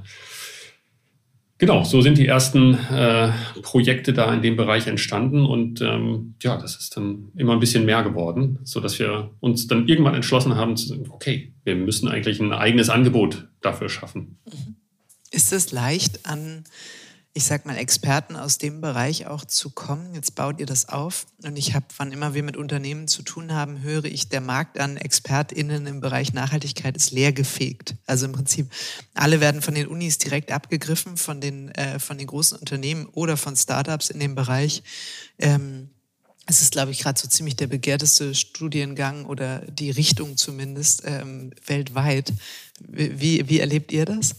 [1.61, 6.57] Genau, so sind die ersten äh, Projekte da in dem Bereich entstanden und ähm, ja,
[6.57, 10.57] das ist dann immer ein bisschen mehr geworden, so dass wir uns dann irgendwann entschlossen
[10.57, 14.39] haben, zu sagen, okay, wir müssen eigentlich ein eigenes Angebot dafür schaffen.
[15.31, 16.65] Ist es leicht an
[17.33, 20.15] ich sag mal, Experten aus dem Bereich auch zu kommen.
[20.15, 21.27] Jetzt baut ihr das auf.
[21.45, 24.81] Und ich habe, wann immer wir mit Unternehmen zu tun haben, höre ich, der Markt
[24.81, 27.95] an ExpertInnen im Bereich Nachhaltigkeit ist leergefegt.
[28.07, 28.69] Also im Prinzip,
[29.15, 33.37] alle werden von den Unis direkt abgegriffen, von den, äh, von den großen Unternehmen oder
[33.37, 34.83] von Startups in dem Bereich.
[35.39, 35.91] Ähm,
[36.47, 41.53] es ist, glaube ich, gerade so ziemlich der begehrteste Studiengang oder die Richtung zumindest ähm,
[41.65, 42.33] weltweit.
[42.81, 44.35] Wie, wie erlebt ihr das?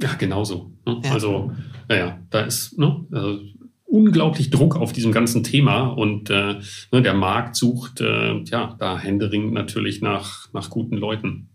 [0.00, 0.72] Ja, genauso.
[0.86, 1.00] Ne?
[1.04, 1.12] Ja.
[1.12, 1.52] Also,
[1.88, 3.40] naja, da ist ne, also
[3.84, 6.60] unglaublich Druck auf diesem ganzen Thema und äh,
[6.92, 11.48] ne, der Markt sucht äh, ja da händeringend natürlich nach, nach guten Leuten.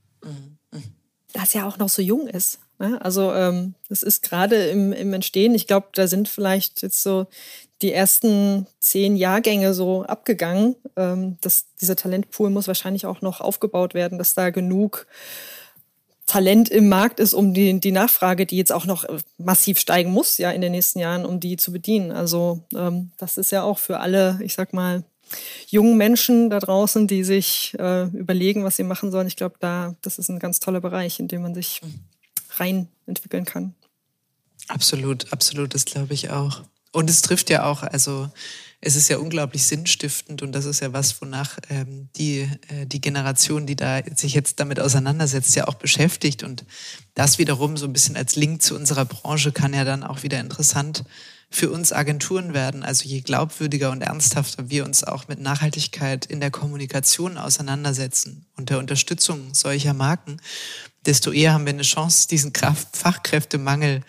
[1.33, 2.59] Das ja auch noch so jung ist.
[2.77, 2.99] Ne?
[3.01, 5.55] Also ähm, das ist gerade im, im Entstehen.
[5.55, 7.25] Ich glaube, da sind vielleicht jetzt so
[7.81, 10.75] die ersten zehn Jahrgänge so abgegangen.
[10.95, 15.07] Ähm, das, dieser Talentpool muss wahrscheinlich auch noch aufgebaut werden, dass da genug
[16.25, 20.11] Talent im Markt ist, um die, die Nachfrage, die jetzt auch noch äh, massiv steigen
[20.11, 22.11] muss, ja, in den nächsten Jahren, um die zu bedienen.
[22.11, 25.03] Also ähm, das ist ja auch für alle, ich sag mal,
[25.67, 29.27] jungen Menschen da draußen, die sich äh, überlegen, was sie machen sollen.
[29.27, 31.81] Ich glaube, da, das ist ein ganz toller Bereich, in dem man sich
[32.57, 33.73] rein entwickeln kann.
[34.67, 36.61] Absolut, absolut, das glaube ich auch.
[36.91, 38.29] Und es trifft ja auch, also
[38.85, 42.99] es ist ja unglaublich sinnstiftend und das ist ja was, wonach ähm, die, äh, die
[42.99, 46.43] Generation, die da sich jetzt damit auseinandersetzt, ja auch beschäftigt.
[46.43, 46.65] Und
[47.15, 50.41] das wiederum so ein bisschen als Link zu unserer Branche kann ja dann auch wieder
[50.41, 51.05] interessant
[51.49, 52.83] für uns Agenturen werden.
[52.83, 58.69] Also je glaubwürdiger und ernsthafter wir uns auch mit Nachhaltigkeit in der Kommunikation auseinandersetzen und
[58.69, 60.41] der Unterstützung solcher Marken,
[61.05, 64.01] desto eher haben wir eine Chance, diesen Kraft Fachkräftemangel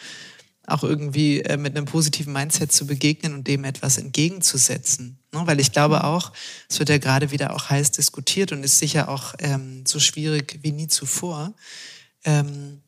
[0.67, 5.19] auch irgendwie äh, mit einem positiven Mindset zu begegnen und dem etwas entgegenzusetzen.
[5.33, 5.43] Ne?
[5.45, 6.03] Weil ich glaube mhm.
[6.03, 6.33] auch,
[6.69, 10.59] es wird ja gerade wieder auch heiß diskutiert und ist sicher auch ähm, so schwierig
[10.63, 11.53] wie nie zuvor.
[12.25, 12.81] Ähm,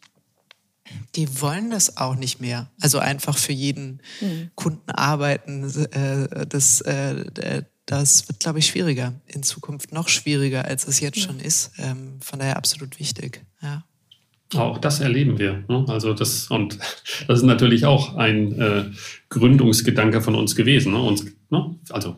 [1.14, 2.70] die wollen das auch nicht mehr.
[2.80, 4.50] Also einfach für jeden mhm.
[4.54, 5.64] Kunden arbeiten.
[5.92, 9.12] Äh, das, äh, das wird, glaube ich, schwieriger.
[9.26, 11.24] In Zukunft noch schwieriger, als es jetzt ja.
[11.24, 11.72] schon ist.
[11.78, 13.44] Ähm, von daher absolut wichtig.
[13.60, 13.84] Ja.
[14.54, 15.64] Auch das erleben wir.
[15.68, 15.85] Ne?
[15.88, 16.78] Also das, und
[17.28, 18.85] das ist natürlich auch ein äh,
[19.28, 20.92] Gründungsgedanke von uns gewesen.
[20.92, 21.02] Ne?
[21.02, 21.74] Uns, ne?
[21.90, 22.16] Also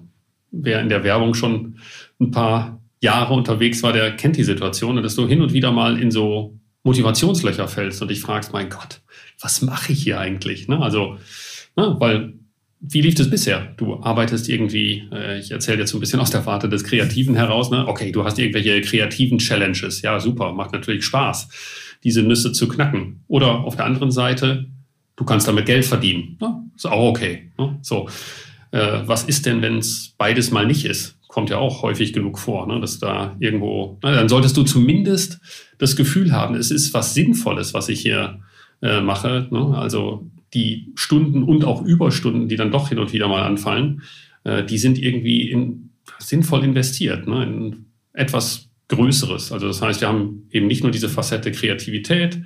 [0.51, 1.79] wer in der Werbung schon
[2.21, 6.01] ein paar Jahre unterwegs war, der kennt die Situation, dass du hin und wieder mal
[6.01, 9.01] in so Motivationslöcher fällst und dich fragst, mein Gott,
[9.41, 10.69] was mache ich hier eigentlich?
[10.69, 10.81] Ne?
[10.81, 11.19] Also,
[11.77, 11.97] ne?
[11.99, 12.35] weil
[12.81, 13.75] wie lief das bisher?
[13.77, 17.35] Du arbeitest irgendwie, äh, ich erzähle jetzt so ein bisschen aus der Warte des Kreativen
[17.35, 17.87] heraus, ne?
[17.88, 20.03] Okay, du hast irgendwelche kreativen Challenges.
[20.03, 21.49] Ja, super, macht natürlich Spaß.
[22.05, 23.25] Diese Nüsse zu knacken.
[23.29, 24.67] Oder auf der anderen Seite,
[25.17, 26.37] du kannst damit Geld verdienen.
[26.41, 27.51] Ja, ist auch okay.
[27.59, 27.79] Ne?
[27.83, 28.09] So,
[28.71, 31.19] äh, was ist denn, wenn es beides mal nicht ist?
[31.29, 32.81] Kommt ja auch häufig genug vor, ne?
[32.81, 35.41] dass da irgendwo, na, dann solltest du zumindest
[35.79, 38.41] das Gefühl haben, es ist was Sinnvolles, was ich hier
[38.83, 39.49] äh, mache.
[39.51, 39.77] Ne?
[39.77, 44.03] Also die Stunden und auch Überstunden, die dann doch hin und wieder mal anfallen,
[44.45, 47.45] äh, die sind irgendwie in, sinnvoll investiert, ne?
[47.45, 49.53] in etwas Größeres.
[49.53, 52.40] Also das heißt, wir haben eben nicht nur diese Facette Kreativität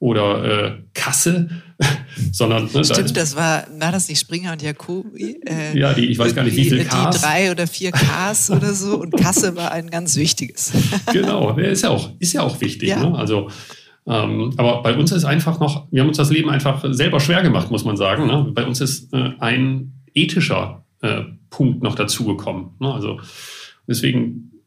[0.00, 1.48] oder äh, Kasse,
[2.32, 5.40] sondern ne, stimmt, da das war war das nicht Springer und Jacobi?
[5.46, 6.90] Äh, ja, die ich weiß gar nicht, wie viel Ks.
[6.90, 10.72] Die drei oder vier Ks oder so und Kasse war ein ganz wichtiges.
[11.12, 12.88] genau, ist ja auch ist ja auch wichtig.
[12.88, 13.08] Ja.
[13.08, 13.16] Ne?
[13.16, 13.48] Also
[14.08, 17.42] ähm, aber bei uns ist einfach noch, wir haben uns das Leben einfach selber schwer
[17.42, 18.26] gemacht, muss man sagen.
[18.26, 18.50] Ne?
[18.54, 22.70] Bei uns ist äh, ein ethischer äh, Punkt noch dazugekommen.
[22.80, 22.92] Ne?
[22.92, 23.20] Also
[23.86, 24.57] deswegen,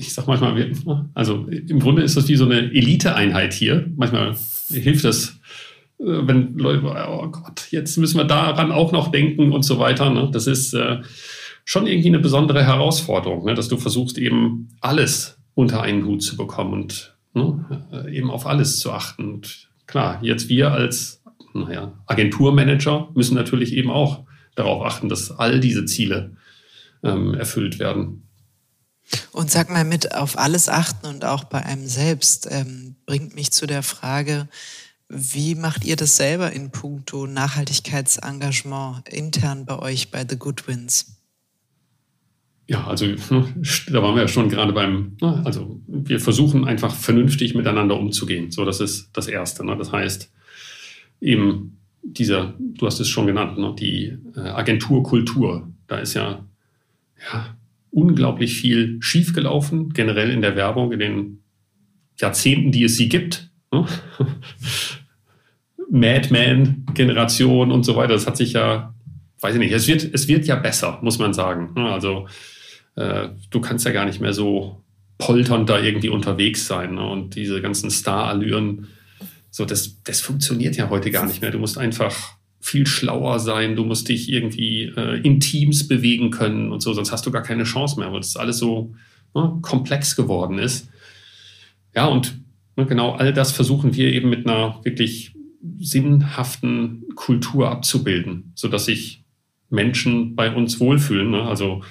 [0.00, 0.72] ich sag manchmal,
[1.14, 3.90] also im Grunde ist das wie so eine Eliteeinheit hier.
[3.96, 4.34] Manchmal
[4.70, 5.38] hilft das,
[5.98, 10.10] äh, wenn Leute, oh Gott, jetzt müssen wir daran auch noch denken und so weiter.
[10.10, 10.30] Ne?
[10.32, 11.02] Das ist äh,
[11.64, 13.54] schon irgendwie eine besondere Herausforderung, ne?
[13.54, 18.46] dass du versuchst eben alles unter einen Hut zu bekommen und ne, äh, eben auf
[18.46, 19.34] alles zu achten.
[19.34, 25.60] Und klar, jetzt wir als naja, Agenturmanager müssen natürlich eben auch darauf achten, dass all
[25.60, 26.36] diese Ziele
[27.02, 28.29] ähm, erfüllt werden.
[29.32, 33.50] Und sag mal mit auf alles achten und auch bei einem selbst ähm, bringt mich
[33.52, 34.48] zu der Frage,
[35.08, 41.16] wie macht ihr das selber in puncto Nachhaltigkeitsengagement intern bei euch bei The Goodwins?
[42.68, 47.56] Ja, also da waren wir ja schon gerade beim, ne, also wir versuchen einfach vernünftig
[47.56, 48.52] miteinander umzugehen.
[48.52, 49.66] So, das ist das Erste.
[49.66, 49.76] Ne?
[49.76, 50.30] Das heißt,
[51.20, 53.74] eben dieser, du hast es schon genannt, ne?
[53.76, 55.68] die äh, Agenturkultur.
[55.88, 56.46] Da ist ja,
[57.32, 57.56] ja
[57.90, 61.42] unglaublich viel schiefgelaufen, generell in der Werbung, in den
[62.18, 63.50] Jahrzehnten, die es sie gibt.
[63.72, 63.86] Ne?
[65.90, 68.12] Madman-Generation und so weiter.
[68.12, 68.94] Das hat sich ja,
[69.40, 71.72] weiß ich nicht, es wird, es wird ja besser, muss man sagen.
[71.74, 71.90] Ne?
[71.90, 72.28] Also
[72.94, 74.82] äh, du kannst ja gar nicht mehr so
[75.18, 76.94] polternd da irgendwie unterwegs sein.
[76.94, 77.06] Ne?
[77.06, 78.86] Und diese ganzen Star-Allüren,
[79.50, 81.50] so, das, das funktioniert ja heute gar nicht mehr.
[81.50, 86.70] Du musst einfach viel schlauer sein, du musst dich irgendwie äh, in Teams bewegen können
[86.70, 88.94] und so, sonst hast du gar keine Chance mehr, weil das alles so
[89.34, 90.88] ne, komplex geworden ist.
[91.94, 92.38] Ja, und
[92.76, 95.34] ne, genau all das versuchen wir eben mit einer wirklich
[95.78, 99.24] sinnhaften Kultur abzubilden, sodass sich
[99.70, 101.30] Menschen bei uns wohlfühlen.
[101.30, 101.42] Ne?
[101.42, 101.82] Also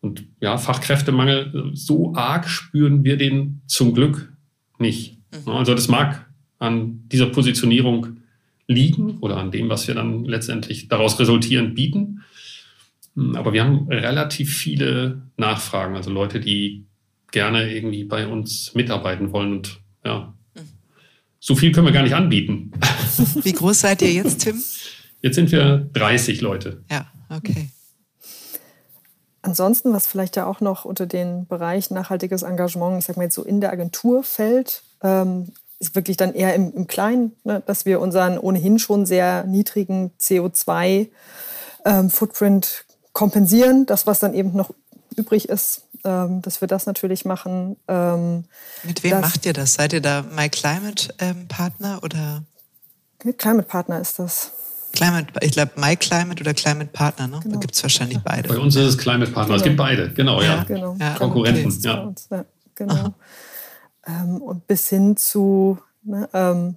[0.00, 4.34] und ja, Fachkräftemangel, so arg spüren wir den zum Glück
[4.78, 5.18] nicht.
[5.46, 5.52] Mhm.
[5.52, 6.26] Also das mag
[6.58, 8.18] an dieser Positionierung
[8.66, 12.22] liegen oder an dem, was wir dann letztendlich daraus resultierend bieten.
[13.14, 16.86] Hm, aber wir haben relativ viele Nachfragen, also Leute, die
[17.30, 20.68] gerne irgendwie bei uns mitarbeiten wollen und ja, mhm.
[21.40, 22.72] so viel können wir gar nicht anbieten.
[23.42, 24.62] Wie groß seid ihr jetzt, Tim?
[25.20, 26.84] Jetzt sind wir 30 Leute.
[26.90, 27.70] Ja, okay.
[29.44, 33.34] Ansonsten, was vielleicht ja auch noch unter den Bereich nachhaltiges Engagement, ich sag mal jetzt
[33.34, 37.84] so in der Agentur fällt, ähm, ist wirklich dann eher im, im Kleinen, ne, dass
[37.84, 43.86] wir unseren ohnehin schon sehr niedrigen CO2-Footprint ähm, kompensieren.
[43.86, 44.70] Das, was dann eben noch
[45.16, 47.76] übrig ist, ähm, dass wir das natürlich machen.
[47.88, 48.44] Ähm,
[48.82, 49.74] Mit wem macht ihr das?
[49.74, 52.44] Seid ihr da My Climate ähm, Partner oder?
[53.38, 54.52] Climate Partner ist das.
[54.92, 57.40] Climate, ich glaube, My Climate oder Climate Partner, ne?
[57.42, 57.54] Genau.
[57.54, 58.48] Da gibt es wahrscheinlich beide.
[58.48, 59.54] Bei uns ist es Climate Partner.
[59.54, 59.56] Genau.
[59.56, 60.56] Es gibt beide, genau, ja.
[60.56, 60.64] ja.
[60.64, 60.96] Genau.
[61.00, 61.14] ja.
[61.14, 61.78] Konkurrenten, okay.
[61.82, 62.12] ja.
[62.30, 62.44] ja.
[62.76, 63.14] Genau.
[64.06, 66.76] Ähm, und bis hin zu ne, ähm,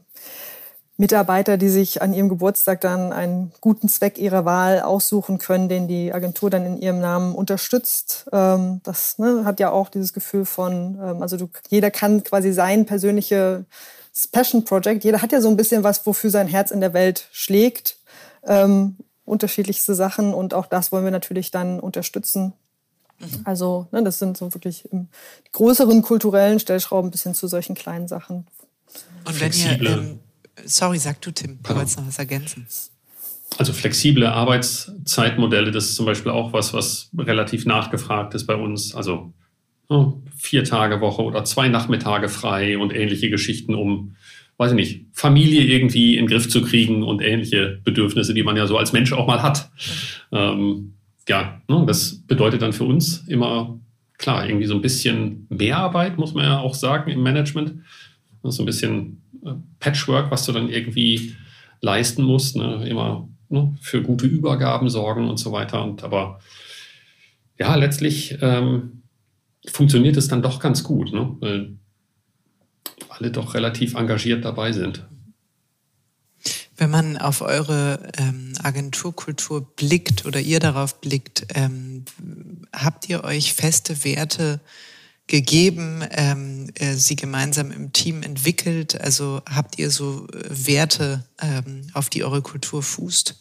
[0.98, 5.88] Mitarbeiter, die sich an ihrem Geburtstag dann einen guten Zweck ihrer Wahl aussuchen können, den
[5.88, 8.28] die Agentur dann in ihrem Namen unterstützt.
[8.32, 12.52] Ähm, das ne, hat ja auch dieses Gefühl von, ähm, also du, jeder kann quasi
[12.52, 13.66] sein persönliche
[14.32, 17.28] Passion Project, jeder hat ja so ein bisschen was, wofür sein Herz in der Welt
[17.32, 17.98] schlägt
[18.48, 22.54] ähm, unterschiedlichste Sachen und auch das wollen wir natürlich dann unterstützen.
[23.20, 23.42] Mhm.
[23.44, 25.08] Also ne, das sind so wirklich im
[25.52, 28.48] größeren kulturellen Stellschrauben bis hin zu solchen kleinen Sachen.
[29.26, 30.20] Und wenn ihr, ähm,
[30.66, 32.68] sorry, sag du Tim, du wolltest noch was ergänzen.
[33.58, 38.94] Also flexible Arbeitszeitmodelle, das ist zum Beispiel auch was, was relativ nachgefragt ist bei uns.
[38.94, 39.34] Also
[39.90, 44.16] oh, vier Tage Woche oder zwei Nachmittage frei und ähnliche Geschichten, um
[44.58, 48.58] weiß ich nicht, Familie irgendwie in den Griff zu kriegen und ähnliche Bedürfnisse, die man
[48.58, 49.70] ja so als Mensch auch mal hat.
[50.32, 50.94] Ähm,
[51.28, 53.80] ja, ne, das bedeutet dann für uns immer,
[54.18, 57.82] klar, irgendwie so ein bisschen Mehrarbeit, muss man ja auch sagen, im Management.
[58.44, 61.36] So ein bisschen äh, Patchwork, was du dann irgendwie
[61.82, 62.88] leisten musst, ne?
[62.88, 65.84] immer ne, für gute Übergaben sorgen und so weiter.
[65.84, 66.40] Und aber
[67.60, 69.04] ja, letztlich ähm,
[69.68, 71.12] funktioniert es dann doch ganz gut.
[71.12, 71.78] Ne?
[73.10, 75.06] alle doch relativ engagiert dabei sind.
[76.76, 82.06] Wenn man auf eure ähm, Agenturkultur blickt oder ihr darauf blickt, ähm,
[82.74, 84.60] habt ihr euch feste Werte
[85.28, 89.00] gegeben, ähm, äh, sie gemeinsam im Team entwickelt?
[89.00, 93.36] Also habt ihr so äh, Werte, ähm, auf die eure Kultur fußt?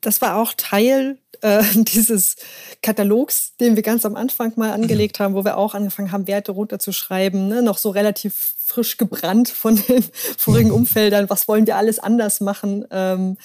[0.00, 2.36] Das war auch Teil äh, dieses
[2.82, 5.24] Katalogs, den wir ganz am Anfang mal angelegt mhm.
[5.24, 7.62] haben, wo wir auch angefangen haben, Werte runterzuschreiben, ne?
[7.62, 10.04] noch so relativ frisch gebrannt von den
[10.38, 11.28] vorigen Umfeldern.
[11.28, 12.86] Was wollen wir alles anders machen?
[12.90, 13.36] Ähm,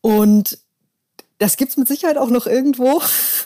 [0.00, 0.58] und
[1.38, 3.00] das gibt es mit Sicherheit auch noch irgendwo.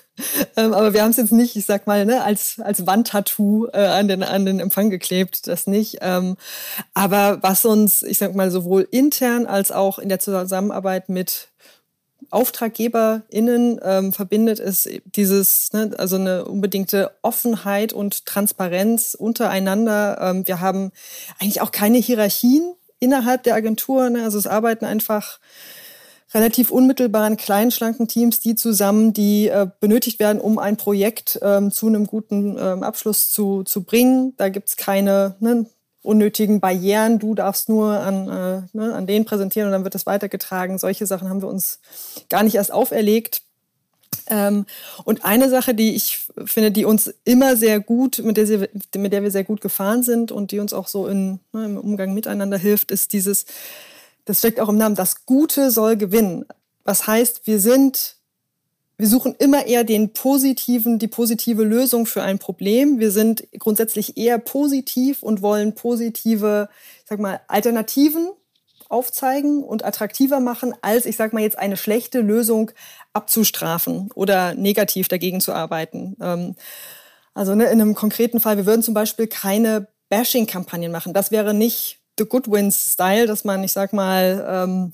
[0.57, 3.87] ähm, aber wir haben es jetzt nicht, ich sag mal, ne, als, als Wandtattoo äh,
[3.87, 5.99] an, den, an den Empfang geklebt, das nicht.
[6.01, 6.37] Ähm,
[6.95, 11.49] aber was uns, ich sag mal, sowohl intern als auch in der Zusammenarbeit mit
[12.31, 20.19] AuftraggeberInnen ähm, verbindet, ist dieses, ne, also eine unbedingte Offenheit und Transparenz untereinander.
[20.21, 20.93] Ähm, wir haben
[21.39, 24.11] eigentlich auch keine Hierarchien innerhalb der Agentur.
[24.11, 24.25] Ne?
[24.25, 25.39] Also es arbeiten einfach
[26.33, 31.71] relativ unmittelbaren, kleinen, schlanken Teams, die zusammen, die äh, benötigt werden, um ein Projekt ähm,
[31.71, 34.35] zu einem guten ähm, Abschluss zu, zu bringen.
[34.37, 35.67] Da gibt's keine ne,
[36.05, 37.19] unnötigen Barrieren.
[37.19, 40.79] Du darfst nur an, äh, ne, an den präsentieren und dann wird das weitergetragen.
[40.79, 41.81] Solche Sachen haben wir uns
[42.29, 43.43] gar nicht erst auferlegt.
[44.29, 44.67] Ähm,
[45.05, 49.13] und eine Sache, die ich finde, die uns immer sehr gut, mit der, sie, mit
[49.13, 52.15] der wir sehr gut gefahren sind und die uns auch so in, ne, im Umgang
[52.15, 53.47] miteinander hilft, ist dieses,
[54.25, 56.45] das steckt auch im Namen, das Gute soll gewinnen.
[56.85, 58.14] Was heißt, wir sind
[58.97, 63.01] wir suchen immer eher den positiven, die positive Lösung für ein Problem.
[63.01, 66.69] Wir sind grundsätzlich eher positiv und wollen positive,
[67.05, 68.31] sag mal, Alternativen
[68.89, 72.71] aufzeigen und attraktiver machen, als ich sag mal jetzt eine schlechte Lösung
[73.13, 76.17] abzustrafen oder negativ dagegen zu arbeiten.
[76.21, 76.55] Ähm,
[77.35, 81.13] also ne, in einem konkreten Fall, wir würden zum Beispiel keine Bashing-Kampagnen machen.
[81.13, 84.93] Das wäre nicht the Goodwins-Style, dass man, ich sag mal, ähm,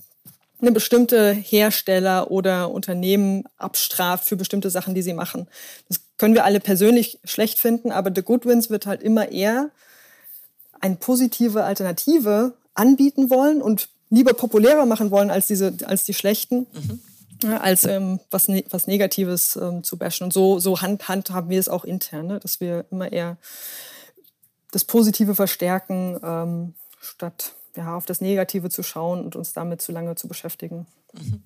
[0.60, 5.48] eine bestimmte Hersteller oder Unternehmen abstraft für bestimmte Sachen, die sie machen.
[5.88, 9.70] Das können wir alle persönlich schlecht finden, aber The Goodwins wird halt immer eher
[10.80, 16.66] eine positive Alternative anbieten wollen und lieber populärer machen wollen als diese als die schlechten.
[16.72, 17.00] Mhm.
[17.42, 20.24] Ja, als ähm, was, ne was Negatives ähm, zu bashen.
[20.24, 22.38] Und so, so hand, handhaben wir es auch intern, ne?
[22.38, 23.38] dass wir immer eher
[24.72, 29.92] das Positive verstärken, ähm, statt ja, auf das Negative zu schauen und uns damit zu
[29.92, 30.86] lange zu beschäftigen.
[31.12, 31.42] Mhm.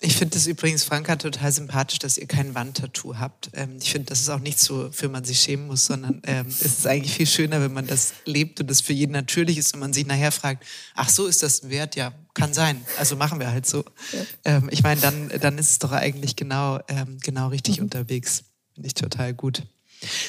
[0.00, 3.50] Ich finde es übrigens, Franka, total sympathisch, dass ihr kein Wandtattoo habt.
[3.54, 6.62] Ähm, ich finde, das ist auch nichts, wofür man sich schämen muss, sondern ähm, es
[6.62, 9.80] ist eigentlich viel schöner, wenn man das lebt und das für jeden natürlich ist und
[9.80, 11.96] man sich nachher fragt, ach so, ist das ein Wert?
[11.96, 12.80] Ja, kann sein.
[12.96, 13.84] Also machen wir halt so.
[14.12, 14.20] Ja.
[14.44, 17.84] Ähm, ich meine, dann, dann ist es doch eigentlich genau, ähm, genau richtig mhm.
[17.84, 18.44] unterwegs.
[18.74, 19.64] Finde ich total gut.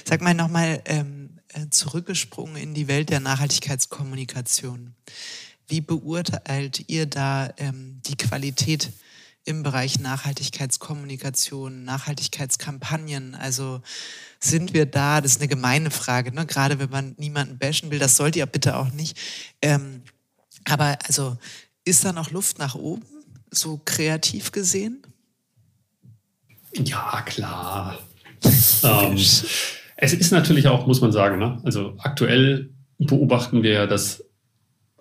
[0.03, 1.28] Sag mal nochmal, ähm, äh,
[1.69, 4.93] zurückgesprungen in die Welt der Nachhaltigkeitskommunikation.
[5.67, 8.91] Wie beurteilt ihr da ähm, die Qualität
[9.45, 13.35] im Bereich Nachhaltigkeitskommunikation, Nachhaltigkeitskampagnen?
[13.35, 13.81] Also
[14.39, 16.45] sind wir da, das ist eine gemeine Frage, ne?
[16.45, 19.17] gerade wenn man niemanden bashen will, das sollt ihr bitte auch nicht.
[19.61, 20.01] Ähm,
[20.65, 21.37] aber also
[21.83, 23.05] ist da noch Luft nach oben,
[23.51, 25.01] so kreativ gesehen?
[26.73, 27.99] Ja, klar.
[28.83, 29.17] ähm,
[30.01, 31.59] es ist natürlich auch, muss man sagen, ne?
[31.63, 34.25] also aktuell beobachten wir ja, dass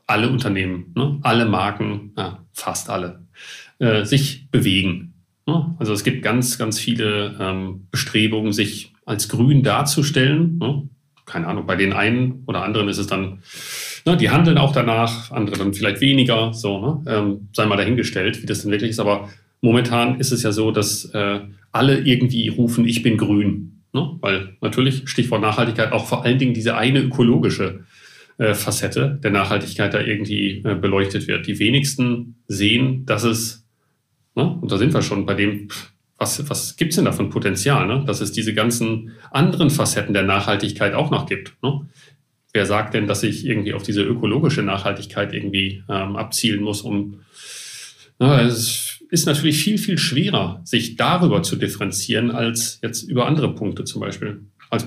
[0.06, 1.18] alle Unternehmen, ne?
[1.22, 3.24] alle Marken, ja, fast alle,
[3.78, 5.14] äh, sich bewegen.
[5.46, 5.76] Ne?
[5.78, 10.58] Also es gibt ganz, ganz viele ähm, Bestrebungen, sich als grün darzustellen.
[10.58, 10.88] Ne?
[11.26, 13.42] Keine Ahnung, bei den einen oder anderen ist es dann,
[14.04, 17.02] ne, die handeln auch danach, andere dann vielleicht weniger, so, ne?
[17.06, 19.00] ähm, sei mal dahingestellt, wie das denn wirklich ist.
[19.00, 19.28] Aber
[19.60, 23.77] momentan ist es ja so, dass äh, alle irgendwie rufen, ich bin grün.
[23.98, 24.16] Ne?
[24.20, 27.84] Weil natürlich, Stichwort Nachhaltigkeit, auch vor allen Dingen diese eine ökologische
[28.38, 31.46] äh, Facette der Nachhaltigkeit da irgendwie äh, beleuchtet wird.
[31.46, 33.66] Die wenigsten sehen, dass es,
[34.36, 34.58] ne?
[34.60, 35.68] und da sind wir schon bei dem,
[36.16, 38.04] was, was gibt es denn da von Potenzial, ne?
[38.06, 41.54] dass es diese ganzen anderen Facetten der Nachhaltigkeit auch noch gibt.
[41.62, 41.80] Ne?
[42.52, 47.20] Wer sagt denn, dass ich irgendwie auf diese ökologische Nachhaltigkeit irgendwie ähm, abzielen muss, um
[48.20, 53.54] na, es ist natürlich viel, viel schwerer, sich darüber zu differenzieren, als jetzt über andere
[53.54, 54.42] Punkte zum Beispiel.
[54.70, 54.86] Also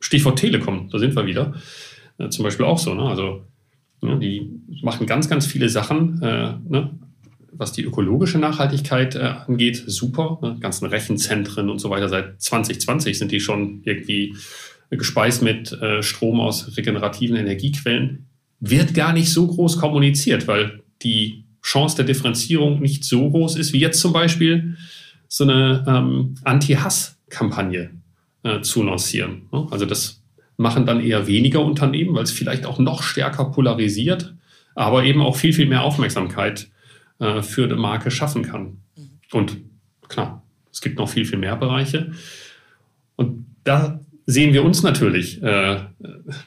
[0.00, 1.54] Stichwort Telekom, da sind wir wieder.
[2.18, 2.94] Äh, zum Beispiel auch so.
[2.94, 3.02] Ne?
[3.02, 3.46] Also
[4.02, 4.50] ne, die
[4.82, 6.98] machen ganz, ganz viele Sachen, äh, ne?
[7.52, 10.38] was die ökologische Nachhaltigkeit äh, angeht, super.
[10.42, 10.56] Ne?
[10.60, 12.08] Ganzen Rechenzentren und so weiter.
[12.08, 14.34] Seit 2020 sind die schon irgendwie
[14.90, 18.26] gespeist mit äh, Strom aus regenerativen Energiequellen.
[18.60, 23.72] Wird gar nicht so groß kommuniziert, weil die Chance der Differenzierung nicht so groß ist,
[23.72, 24.76] wie jetzt zum Beispiel
[25.28, 27.90] so eine ähm, Anti-Hass-Kampagne
[28.42, 29.48] äh, zu lancieren.
[29.70, 30.22] Also das
[30.56, 34.34] machen dann eher weniger Unternehmen, weil es vielleicht auch noch stärker polarisiert,
[34.74, 36.68] aber eben auch viel, viel mehr Aufmerksamkeit
[37.18, 38.78] äh, für eine Marke schaffen kann.
[38.96, 39.10] Mhm.
[39.32, 39.56] Und
[40.08, 42.12] klar, es gibt noch viel, viel mehr Bereiche.
[43.16, 45.76] Und da sehen wir uns natürlich, äh,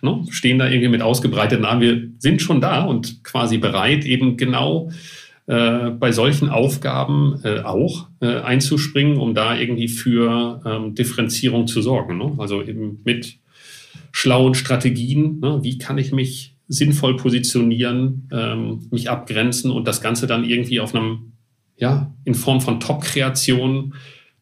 [0.01, 1.81] ne, stehen da irgendwie mit ausgebreiteten Armen.
[1.81, 4.91] Wir sind schon da und quasi bereit, eben genau
[5.47, 11.81] äh, bei solchen Aufgaben äh, auch äh, einzuspringen, um da irgendwie für ähm, Differenzierung zu
[11.81, 12.17] sorgen.
[12.17, 12.33] Ne?
[12.37, 13.37] Also eben mit
[14.11, 15.59] schlauen Strategien, ne?
[15.61, 20.95] wie kann ich mich sinnvoll positionieren, ähm, mich abgrenzen und das Ganze dann irgendwie auf
[20.95, 21.33] einem,
[21.77, 23.93] ja, in Form von Top-Kreation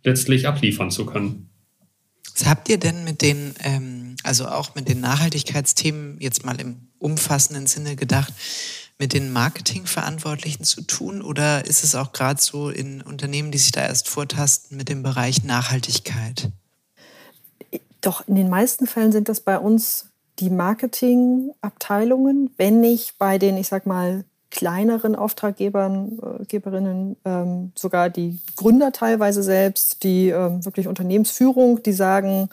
[0.03, 1.49] letztlich abliefern zu können.
[2.33, 6.87] Was habt ihr denn mit den, ähm, also auch mit den Nachhaltigkeitsthemen jetzt mal im
[6.99, 8.33] umfassenden Sinne gedacht,
[8.97, 11.21] mit den Marketingverantwortlichen zu tun?
[11.21, 15.03] Oder ist es auch gerade so in Unternehmen, die sich da erst vortasten mit dem
[15.03, 16.51] Bereich Nachhaltigkeit?
[18.01, 20.07] Doch, in den meisten Fällen sind das bei uns
[20.39, 28.11] die Marketingabteilungen, wenn nicht bei den, ich sag mal, kleineren Auftraggebern, äh, Geberinnen, ähm, sogar
[28.11, 32.49] die Gründer teilweise selbst, die ähm, wirklich Unternehmensführung, die sagen,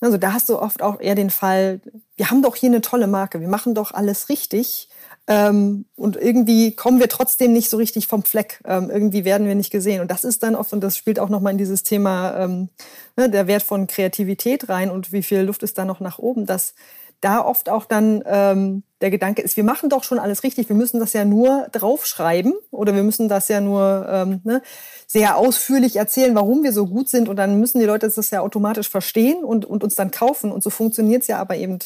[0.00, 1.80] also da hast du oft auch eher den Fall,
[2.16, 4.88] wir haben doch hier eine tolle Marke, wir machen doch alles richtig.
[5.26, 8.60] Ähm, und irgendwie kommen wir trotzdem nicht so richtig vom Fleck.
[8.64, 10.00] Ähm, irgendwie werden wir nicht gesehen.
[10.00, 12.68] Und das ist dann oft, und das spielt auch nochmal in dieses Thema ähm,
[13.16, 16.46] ne, der Wert von Kreativität rein und wie viel Luft ist da noch nach oben,
[16.46, 16.74] dass
[17.20, 20.76] da oft auch dann ähm, der Gedanke ist, wir machen doch schon alles richtig, wir
[20.76, 24.62] müssen das ja nur draufschreiben oder wir müssen das ja nur ähm, ne,
[25.06, 28.40] sehr ausführlich erzählen, warum wir so gut sind und dann müssen die Leute das ja
[28.40, 31.78] automatisch verstehen und, und uns dann kaufen und so funktioniert es ja aber eben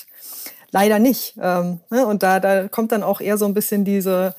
[0.75, 1.37] leider nicht.
[1.41, 2.07] Ähm, ne?
[2.07, 4.35] Und da, da kommt dann auch eher so ein bisschen diese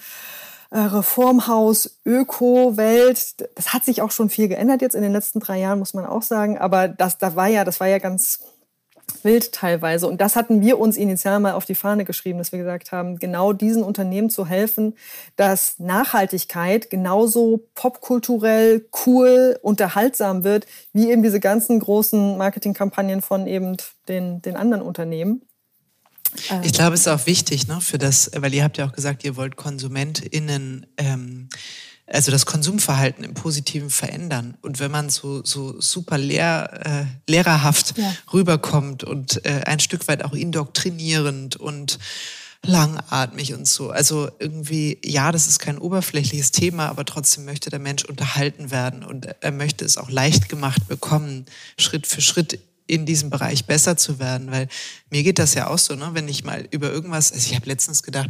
[0.69, 3.35] äh, Reformhaus, Öko-Welt.
[3.55, 6.05] Das hat sich auch schon viel geändert jetzt in den letzten drei Jahren, muss man
[6.05, 6.57] auch sagen.
[6.57, 8.41] Aber das, da war ja, das war ja ganz
[9.25, 10.07] wild teilweise.
[10.07, 13.17] Und das hatten wir uns initial mal auf die Fahne geschrieben, dass wir gesagt haben,
[13.17, 14.95] genau diesen Unternehmen zu helfen,
[15.35, 23.75] dass Nachhaltigkeit genauso popkulturell, cool, unterhaltsam wird, wie eben diese ganzen großen Marketingkampagnen von eben
[24.07, 25.41] den, den anderen Unternehmen.
[26.63, 29.23] Ich glaube, es ist auch wichtig, ne, für das, weil ihr habt ja auch gesagt,
[29.23, 31.49] ihr wollt KonsumentInnen ähm,
[32.07, 34.57] also das Konsumverhalten im Positiven verändern.
[34.61, 38.13] Und wenn man so, so super lehr, äh, lehrerhaft ja.
[38.31, 41.97] rüberkommt und äh, ein Stück weit auch indoktrinierend und
[42.65, 43.91] langatmig und so.
[43.91, 49.03] Also irgendwie, ja, das ist kein oberflächliches Thema, aber trotzdem möchte der Mensch unterhalten werden
[49.03, 51.45] und er möchte es auch leicht gemacht bekommen,
[51.77, 54.67] Schritt für Schritt in diesem Bereich besser zu werden, weil
[55.09, 56.09] mir geht das ja auch so, ne?
[56.13, 58.29] wenn ich mal über irgendwas, also ich habe letztens gedacht,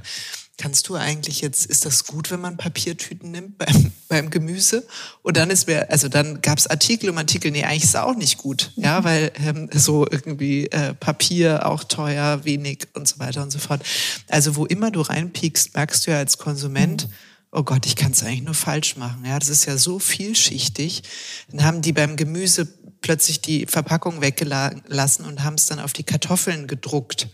[0.58, 4.86] kannst du eigentlich jetzt, ist das gut, wenn man Papiertüten nimmt beim, beim Gemüse?
[5.22, 7.96] Und dann ist mir, also dann gab es Artikel um Artikel, nee, eigentlich ist es
[7.96, 9.04] auch nicht gut, ja, mhm.
[9.04, 13.84] weil ähm, so irgendwie äh, Papier auch teuer, wenig und so weiter und so fort.
[14.30, 17.14] Also wo immer du reinpiekst, merkst du ja als Konsument, mhm.
[17.52, 19.26] oh Gott, ich kann es eigentlich nur falsch machen.
[19.26, 21.04] Ja, das ist ja so vielschichtig.
[21.52, 22.68] Dann haben die beim Gemüse
[23.02, 27.28] plötzlich die Verpackung weggelassen und haben es dann auf die Kartoffeln gedruckt.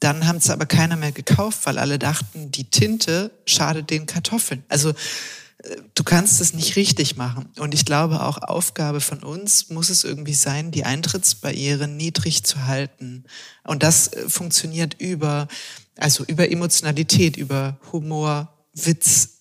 [0.00, 4.64] Dann haben es aber keiner mehr gekauft, weil alle dachten, die Tinte schadet den Kartoffeln.
[4.68, 7.50] Also äh, du kannst es nicht richtig machen.
[7.58, 12.66] Und ich glaube, auch Aufgabe von uns muss es irgendwie sein, die Eintrittsbarrieren niedrig zu
[12.66, 13.24] halten.
[13.64, 15.48] Und das äh, funktioniert über,
[15.96, 19.40] also über Emotionalität, über Humor, Witz,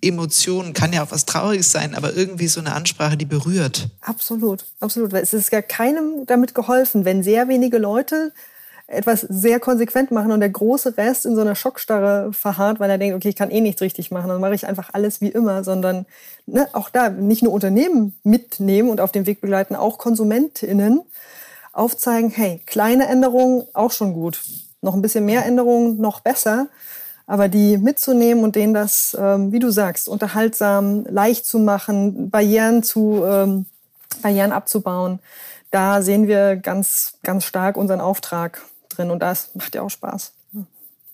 [0.00, 3.88] Emotionen, kann ja auch was Trauriges sein, aber irgendwie so eine Ansprache, die berührt.
[4.00, 5.10] Absolut, absolut.
[5.10, 8.32] Weil es ist ja keinem damit geholfen, wenn sehr wenige Leute
[8.88, 12.96] etwas sehr konsequent machen und der große Rest in so einer Schockstarre verharrt, weil er
[12.96, 15.62] denkt, okay, ich kann eh nichts richtig machen, dann mache ich einfach alles wie immer,
[15.62, 16.06] sondern
[16.46, 21.02] ne, auch da nicht nur Unternehmen mitnehmen und auf den Weg begleiten, auch KonsumentInnen
[21.74, 24.40] aufzeigen, hey, kleine Änderungen auch schon gut.
[24.80, 26.68] Noch ein bisschen mehr Änderungen, noch besser.
[27.26, 32.82] Aber die mitzunehmen und denen das, ähm, wie du sagst, unterhaltsam, leicht zu machen, Barrieren
[32.82, 33.66] zu, ähm,
[34.22, 35.18] Barrieren abzubauen,
[35.70, 38.62] da sehen wir ganz, ganz stark unseren Auftrag
[38.98, 40.32] drin und das macht ja auch Spaß.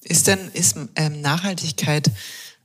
[0.02, 2.10] Ist denn ist ähm, Nachhaltigkeit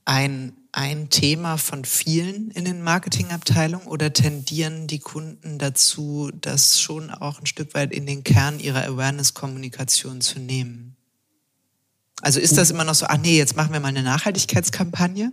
[0.06, 7.12] ein, ein Thema von vielen in den Marketingabteilungen oder tendieren die Kunden dazu, das schon
[7.12, 10.96] auch ein Stück weit in den Kern ihrer Awareness-Kommunikation zu nehmen?
[12.22, 15.32] Also ist das immer noch so, ach nee, jetzt machen wir mal eine Nachhaltigkeitskampagne?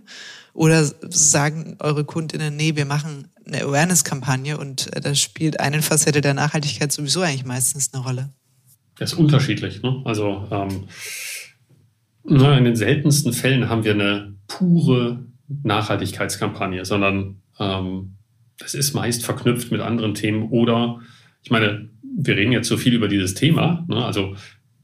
[0.53, 6.21] Oder sagen eure Kundinnen, nee, wir machen eine Awareness-Kampagne und äh, da spielt eine Facette
[6.21, 8.29] der Nachhaltigkeit sowieso eigentlich meistens eine Rolle?
[8.99, 9.81] Ist unterschiedlich.
[9.83, 10.01] Ne?
[10.05, 10.87] Also ähm,
[12.23, 15.25] na, in den seltensten Fällen haben wir eine pure
[15.63, 18.17] Nachhaltigkeitskampagne, sondern ähm,
[18.59, 20.99] das ist meist verknüpft mit anderen Themen oder
[21.43, 21.89] ich meine,
[22.19, 23.85] wir reden jetzt so viel über dieses Thema.
[23.87, 24.03] Ne?
[24.03, 24.35] Also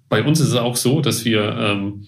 [0.10, 2.06] bei uns ist es auch so, dass wir ähm,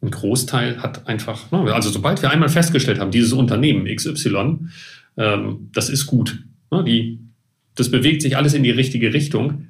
[0.00, 1.74] ein Großteil hat einfach, ne?
[1.74, 4.60] also sobald wir einmal festgestellt haben, dieses Unternehmen XY,
[5.16, 6.44] ähm, das ist gut.
[6.70, 7.18] Ne?
[7.74, 9.66] Das bewegt sich alles in die richtige Richtung.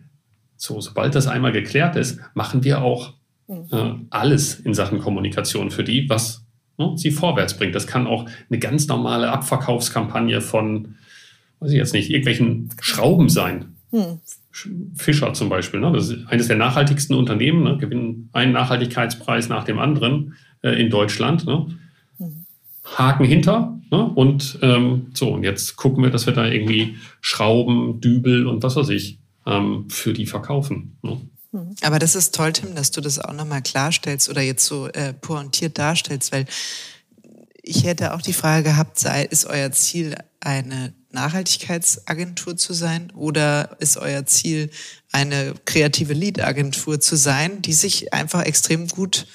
[0.61, 3.15] So, sobald das einmal geklärt ist, machen wir auch
[3.49, 3.65] mhm.
[3.73, 6.45] äh, alles in Sachen Kommunikation für die, was
[6.77, 7.75] ne, sie vorwärts bringt.
[7.75, 10.97] Das kann auch eine ganz normale Abverkaufskampagne von,
[11.61, 13.77] weiß ich jetzt nicht, irgendwelchen Schrauben sein.
[13.91, 14.21] Hm.
[14.97, 15.93] Fischer zum Beispiel, ne?
[15.93, 17.79] das ist eines der nachhaltigsten Unternehmen, ne?
[17.79, 21.47] gewinnen einen Nachhaltigkeitspreis nach dem anderen äh, in Deutschland.
[21.47, 21.69] Ne?
[22.19, 22.45] Hm.
[22.85, 24.05] Haken hinter ne?
[24.05, 28.77] und ähm, so, und jetzt gucken wir, dass wir da irgendwie Schrauben, Dübel und was
[28.77, 30.99] weiß ich ähm, für die verkaufen.
[31.03, 31.21] Ne?
[31.53, 31.75] Hm.
[31.83, 35.13] Aber das ist toll, Tim, dass du das auch nochmal klarstellst oder jetzt so äh,
[35.13, 36.47] pointiert darstellst, weil
[37.63, 43.77] ich hätte auch die Frage gehabt, sei, ist euer Ziel eine Nachhaltigkeitsagentur zu sein oder
[43.81, 44.71] ist euer Ziel
[45.13, 49.27] eine kreative Lead-Agentur zu sein, die sich einfach extrem gut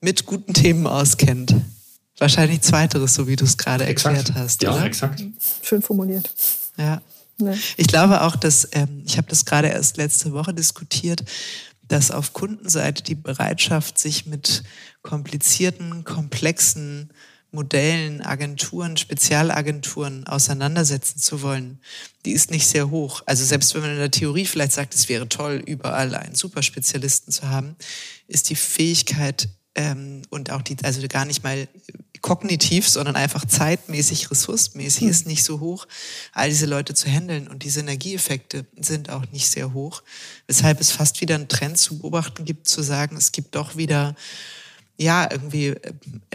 [0.00, 1.54] mit guten Themen auskennt?
[2.18, 4.62] Wahrscheinlich zweiteres, so wie du es gerade erklärt hast.
[4.62, 4.84] Ja, oder?
[4.84, 5.22] exakt.
[5.62, 6.32] Schön formuliert.
[6.78, 7.02] Ja.
[7.38, 7.56] Nee.
[7.76, 11.24] Ich glaube auch, dass, ähm, ich habe das gerade erst letzte Woche diskutiert,
[11.88, 14.62] dass auf Kundenseite die Bereitschaft, sich mit
[15.02, 17.10] komplizierten, komplexen
[17.54, 21.78] Modellen, Agenturen, Spezialagenturen auseinandersetzen zu wollen,
[22.24, 23.22] die ist nicht sehr hoch.
[23.26, 27.32] Also selbst wenn man in der Theorie vielleicht sagt, es wäre toll, überall einen Superspezialisten
[27.32, 27.76] zu haben,
[28.26, 31.68] ist die Fähigkeit ähm, und auch die, also gar nicht mal
[32.24, 35.10] kognitiv, sondern einfach zeitmäßig, ressourcenmäßig hm.
[35.10, 35.86] ist nicht so hoch,
[36.32, 37.48] all diese Leute zu handeln.
[37.48, 40.02] Und die Synergieeffekte sind auch nicht sehr hoch.
[40.46, 44.14] Weshalb es fast wieder einen Trend zu beobachten gibt, zu sagen, es gibt doch wieder
[44.96, 45.92] ja, irgendwie äh,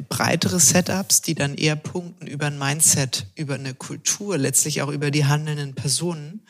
[0.07, 5.09] breitere Setups, die dann eher punkten über ein Mindset, über eine Kultur, letztlich auch über
[5.09, 6.45] die handelnden Personen,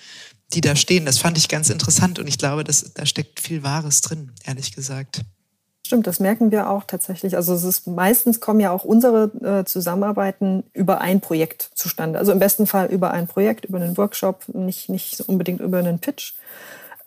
[0.51, 1.05] die da stehen.
[1.05, 4.75] Das fand ich ganz interessant und ich glaube, dass, da steckt viel Wahres drin, ehrlich
[4.75, 5.21] gesagt.
[5.85, 7.35] Stimmt, das merken wir auch tatsächlich.
[7.35, 12.19] Also es ist meistens kommen ja auch unsere äh, Zusammenarbeiten über ein Projekt zustande.
[12.19, 15.99] Also im besten Fall über ein Projekt, über einen Workshop, nicht, nicht unbedingt über einen
[15.99, 16.33] Pitch.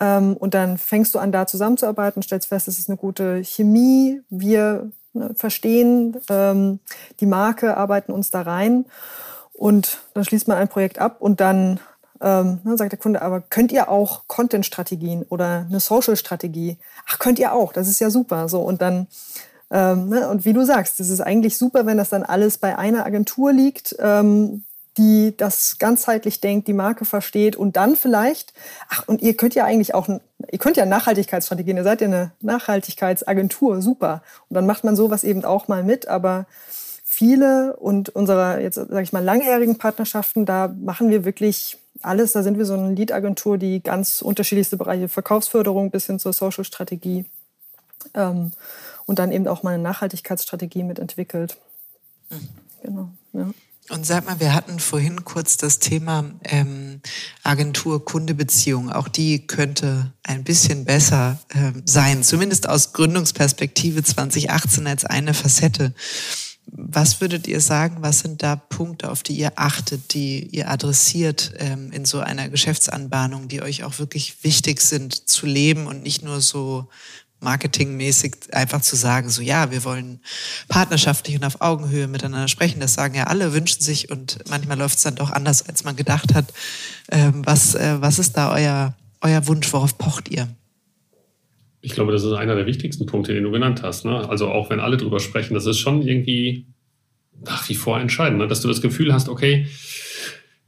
[0.00, 4.22] Ähm, und dann fängst du an, da zusammenzuarbeiten, stellst fest, es ist eine gute Chemie.
[4.30, 6.80] Wir ne, verstehen ähm,
[7.20, 8.86] die Marke, arbeiten uns da rein.
[9.52, 11.78] Und dann schließt man ein Projekt ab und dann
[12.22, 16.78] ähm, ne, sagt der Kunde, aber könnt ihr auch Content-Strategien oder eine Social-Strategie?
[17.08, 18.48] Ach, könnt ihr auch, das ist ja super.
[18.48, 19.08] So, und dann,
[19.70, 22.78] ähm, ne, und wie du sagst, das ist eigentlich super, wenn das dann alles bei
[22.78, 24.64] einer Agentur liegt, ähm,
[24.98, 28.52] die das ganzheitlich denkt, die Marke versteht und dann vielleicht,
[28.88, 32.32] ach, und ihr könnt ja eigentlich auch, ihr könnt ja Nachhaltigkeitsstrategien, ihr seid ja eine
[32.40, 34.22] Nachhaltigkeitsagentur, super.
[34.48, 36.46] Und dann macht man sowas eben auch mal mit, aber
[37.04, 42.32] viele und unserer jetzt sage ich mal langjährigen Partnerschaften, da machen wir wirklich alles.
[42.32, 47.26] Da sind wir so eine Lead-Agentur, die ganz unterschiedlichste Bereiche, Verkaufsförderung bis hin zur Social-Strategie
[48.14, 48.52] ähm,
[49.06, 51.56] und dann eben auch mal eine Nachhaltigkeitsstrategie mitentwickelt.
[52.30, 52.48] Mhm.
[52.82, 53.10] Genau.
[53.32, 53.50] Ja.
[53.90, 57.00] Und sag mal, wir hatten vorhin kurz das Thema ähm,
[57.42, 58.90] Agentur-Kunde-Beziehung.
[58.90, 65.94] Auch die könnte ein bisschen besser ähm, sein, zumindest aus Gründungsperspektive 2018 als eine Facette.
[66.74, 71.52] Was würdet ihr sagen, was sind da Punkte, auf die ihr achtet, die ihr adressiert
[71.58, 76.22] ähm, in so einer Geschäftsanbahnung, die euch auch wirklich wichtig sind zu leben und nicht
[76.22, 76.88] nur so
[77.40, 80.20] marketingmäßig einfach zu sagen, so ja, wir wollen
[80.68, 82.80] partnerschaftlich und auf Augenhöhe miteinander sprechen.
[82.80, 85.96] Das sagen ja alle, wünschen sich und manchmal läuft es dann doch anders, als man
[85.96, 86.46] gedacht hat.
[87.10, 89.70] Ähm, was, äh, was ist da euer, euer Wunsch?
[89.72, 90.48] Worauf pocht ihr?
[91.82, 94.04] Ich glaube, das ist einer der wichtigsten Punkte, den du genannt hast.
[94.04, 94.28] Ne?
[94.28, 96.66] Also auch wenn alle drüber sprechen, das ist schon irgendwie
[97.44, 98.46] nach wie vor entscheidend, ne?
[98.46, 99.66] dass du das Gefühl hast, okay,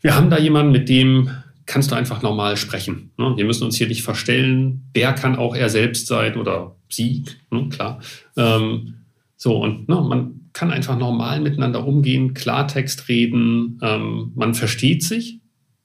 [0.01, 1.31] wir haben da jemanden, mit dem
[1.67, 3.12] kannst du einfach normal sprechen.
[3.17, 3.35] Ne?
[3.37, 4.91] Wir müssen uns hier nicht verstellen.
[4.95, 7.69] Der kann auch er selbst sein oder sie, ne?
[7.71, 8.01] klar.
[8.37, 8.97] Ähm,
[9.37, 15.41] so, und ne, man kann einfach normal miteinander umgehen, Klartext reden, ähm, man versteht sich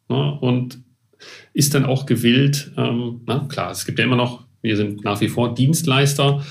[0.09, 0.37] ne?
[0.39, 0.81] und
[1.53, 5.21] ist dann auch gewillt, ähm, na klar, es gibt ja immer noch wir sind nach
[5.21, 6.43] wie vor Dienstleister,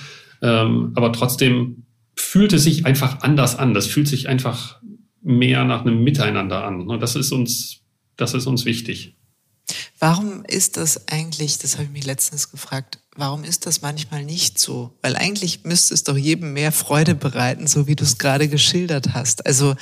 [0.43, 1.85] ähm, aber trotzdem
[2.17, 3.75] fühlt es sich einfach anders an.
[3.75, 4.81] Das fühlt sich einfach
[5.23, 6.89] mehr nach einem Miteinander an.
[6.89, 7.81] Und das ist uns,
[8.17, 9.15] das ist uns wichtig.
[9.99, 14.59] Warum ist das eigentlich, das habe ich mich letztens gefragt, warum ist das manchmal nicht
[14.59, 14.93] so?
[15.03, 19.13] Weil eigentlich müsste es doch jedem mehr Freude bereiten, so wie du es gerade geschildert
[19.15, 19.47] hast.
[19.47, 19.75] Also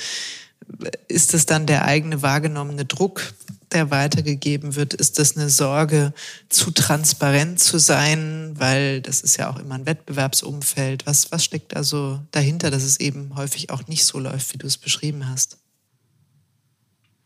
[1.07, 3.33] ist es dann der eigene wahrgenommene Druck,
[3.71, 4.93] der weitergegeben wird?
[4.93, 6.13] Ist das eine Sorge,
[6.49, 8.53] zu transparent zu sein?
[8.57, 11.05] Weil das ist ja auch immer ein Wettbewerbsumfeld.
[11.05, 14.57] Was, was steckt da so dahinter, dass es eben häufig auch nicht so läuft, wie
[14.57, 15.57] du es beschrieben hast?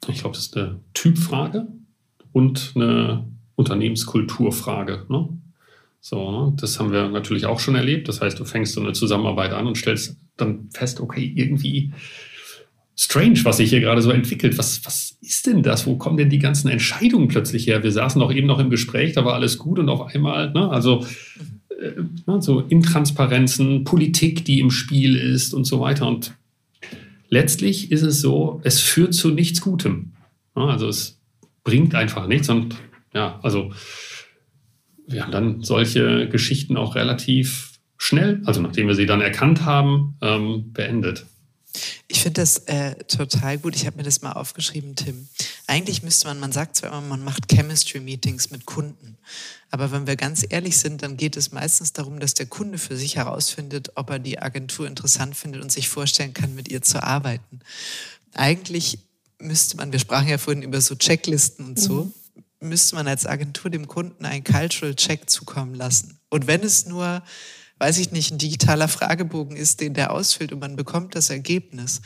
[0.07, 1.67] Ich glaube, das ist eine Typfrage
[2.31, 5.05] und eine Unternehmenskulturfrage.
[5.09, 5.29] Ne?
[5.99, 8.07] So, das haben wir natürlich auch schon erlebt.
[8.07, 11.93] Das heißt, du fängst so eine Zusammenarbeit an und stellst dann fest, okay, irgendwie
[13.01, 14.59] strange, was sich hier gerade so entwickelt.
[14.59, 15.87] Was, was ist denn das?
[15.87, 17.81] Wo kommen denn die ganzen Entscheidungen plötzlich her?
[17.81, 20.69] Wir saßen doch eben noch im Gespräch, da war alles gut und auf einmal, ne?
[20.69, 21.03] also
[21.69, 22.41] äh, ne?
[22.41, 26.07] so Intransparenzen, Politik, die im Spiel ist und so weiter.
[26.07, 26.35] Und
[27.29, 30.11] letztlich ist es so, es führt zu nichts Gutem.
[30.55, 30.65] Ne?
[30.65, 31.19] Also es
[31.63, 32.75] bringt einfach nichts und
[33.15, 33.71] ja, also
[35.07, 40.17] wir haben dann solche Geschichten auch relativ schnell, also nachdem wir sie dann erkannt haben,
[40.21, 41.25] ähm, beendet.
[42.07, 43.75] Ich finde das äh, total gut.
[43.75, 45.27] Ich habe mir das mal aufgeschrieben, Tim.
[45.67, 49.17] Eigentlich müsste man, man sagt zwar immer, man macht Chemistry-Meetings mit Kunden.
[49.69, 52.97] Aber wenn wir ganz ehrlich sind, dann geht es meistens darum, dass der Kunde für
[52.97, 57.01] sich herausfindet, ob er die Agentur interessant findet und sich vorstellen kann, mit ihr zu
[57.01, 57.61] arbeiten.
[58.33, 58.99] Eigentlich
[59.39, 62.13] müsste man, wir sprachen ja vorhin über so Checklisten und so, mhm
[62.61, 66.19] müsste man als Agentur dem Kunden einen Cultural Check zukommen lassen.
[66.29, 67.23] Und wenn es nur,
[67.81, 72.01] weiß ich nicht, ein digitaler Fragebogen ist, den der ausfüllt und man bekommt das Ergebnis,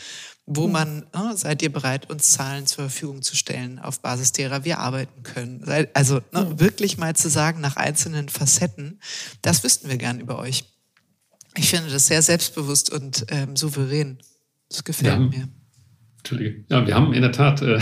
[0.45, 0.71] wo hm.
[0.71, 4.79] man, oh, seid ihr bereit, uns Zahlen zur Verfügung zu stellen, auf Basis derer wir
[4.79, 5.61] arbeiten können.
[5.93, 9.01] Also ne, wirklich mal zu sagen nach einzelnen Facetten,
[9.41, 10.63] das wüssten wir gern über euch.
[11.57, 14.19] Ich finde das sehr selbstbewusst und ähm, souverän.
[14.69, 15.49] Das gefällt haben, mir.
[16.19, 16.63] Entschuldige.
[16.69, 17.79] Ja, wir haben in der Tat äh,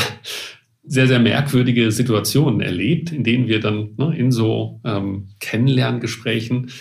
[0.84, 6.72] sehr, sehr merkwürdige Situationen erlebt, in denen wir dann ne, in so ähm, Kennenlerngesprächen,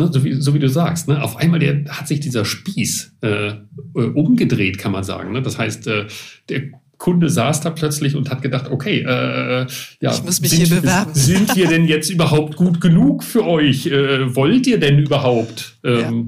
[0.00, 3.16] ne, so, wie, so wie du sagst, ne, auf einmal der, hat sich dieser Spieß
[3.22, 3.54] äh, äh,
[3.94, 5.32] umgedreht, kann man sagen.
[5.32, 5.42] Ne?
[5.42, 6.06] Das heißt, äh,
[6.48, 6.62] der
[6.98, 9.66] Kunde saß da plötzlich und hat gedacht, okay, äh,
[10.00, 11.14] ja, ich muss mich sind, hier bewerben.
[11.14, 13.86] Sind wir denn jetzt überhaupt gut genug für euch?
[13.86, 15.78] Äh, wollt ihr denn überhaupt?
[15.84, 16.26] Ähm,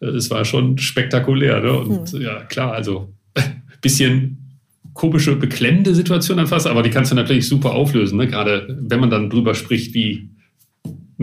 [0.00, 0.08] ja.
[0.08, 1.60] Es war schon spektakulär.
[1.60, 1.72] Ne?
[1.72, 2.20] Und hm.
[2.20, 3.14] ja, klar, also
[3.80, 4.38] bisschen
[4.94, 8.26] komische, beklemmende Situation anfasst, aber die kannst du natürlich super auflösen, ne?
[8.26, 10.28] gerade wenn man dann drüber spricht, wie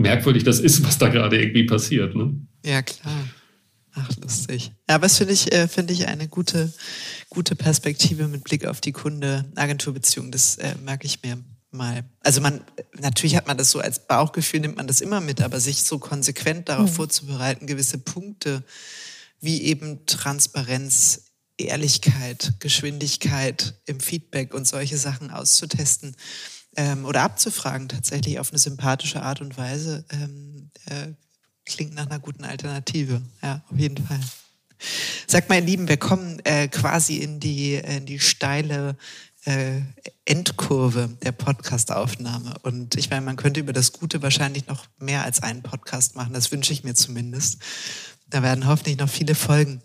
[0.00, 2.14] merkwürdig das ist, was da gerade irgendwie passiert.
[2.14, 2.34] Ne?
[2.64, 3.28] Ja, klar.
[3.94, 4.72] Ach, lustig.
[4.88, 6.72] Ja, aber das finde ich, äh, finde ich eine gute,
[7.28, 10.30] gute Perspektive mit Blick auf die Kunde-Agentur-Beziehung.
[10.30, 11.38] Das äh, merke ich mir
[11.72, 12.04] mal.
[12.20, 12.60] Also man,
[13.00, 15.98] natürlich hat man das so als Bauchgefühl, nimmt man das immer mit, aber sich so
[15.98, 16.94] konsequent darauf mhm.
[16.94, 18.62] vorzubereiten, gewisse Punkte
[19.40, 26.16] wie eben Transparenz Ehrlichkeit, Geschwindigkeit im Feedback und solche Sachen auszutesten
[26.76, 31.08] ähm, oder abzufragen, tatsächlich auf eine sympathische Art und Weise, ähm, äh,
[31.64, 33.22] klingt nach einer guten Alternative.
[33.42, 34.20] Ja, auf jeden Fall.
[35.26, 38.96] Sag mal, ihr Lieben, wir kommen äh, quasi in die, in die steile
[39.44, 39.80] äh,
[40.24, 42.54] Endkurve der Podcastaufnahme.
[42.62, 46.32] Und ich meine, man könnte über das Gute wahrscheinlich noch mehr als einen Podcast machen.
[46.32, 47.58] Das wünsche ich mir zumindest.
[48.28, 49.82] Da werden hoffentlich noch viele folgen.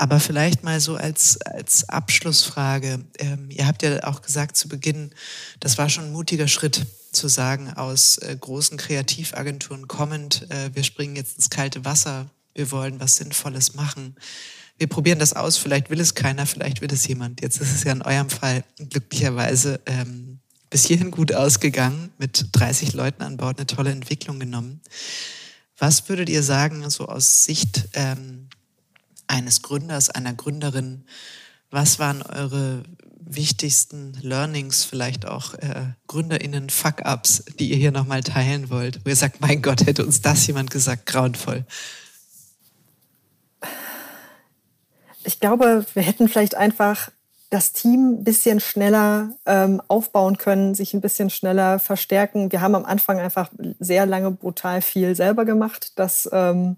[0.00, 3.04] Aber vielleicht mal so als, als Abschlussfrage.
[3.18, 5.10] Ähm, ihr habt ja auch gesagt zu Beginn,
[5.58, 10.84] das war schon ein mutiger Schritt zu sagen, aus äh, großen Kreativagenturen kommend, äh, wir
[10.84, 14.14] springen jetzt ins kalte Wasser, wir wollen was Sinnvolles machen.
[14.78, 17.40] Wir probieren das aus, vielleicht will es keiner, vielleicht will es jemand.
[17.40, 20.38] Jetzt ist es ja in eurem Fall glücklicherweise ähm,
[20.70, 24.80] bis hierhin gut ausgegangen, mit 30 Leuten an Bord eine tolle Entwicklung genommen.
[25.78, 28.47] Was würdet ihr sagen, so aus Sicht ähm,
[29.28, 31.04] eines Gründers, einer Gründerin.
[31.70, 32.82] Was waren eure
[33.20, 39.04] wichtigsten Learnings, vielleicht auch äh, GründerInnen Fuck-Ups, die ihr hier nochmal teilen wollt?
[39.04, 41.64] Wo ihr sagt, mein Gott, hätte uns das jemand gesagt, grauenvoll.
[45.24, 47.10] Ich glaube, wir hätten vielleicht einfach
[47.50, 52.52] das Team ein bisschen schneller ähm, aufbauen können, sich ein bisschen schneller verstärken.
[52.52, 55.92] Wir haben am Anfang einfach sehr lange brutal viel selber gemacht.
[55.96, 56.76] Das ähm,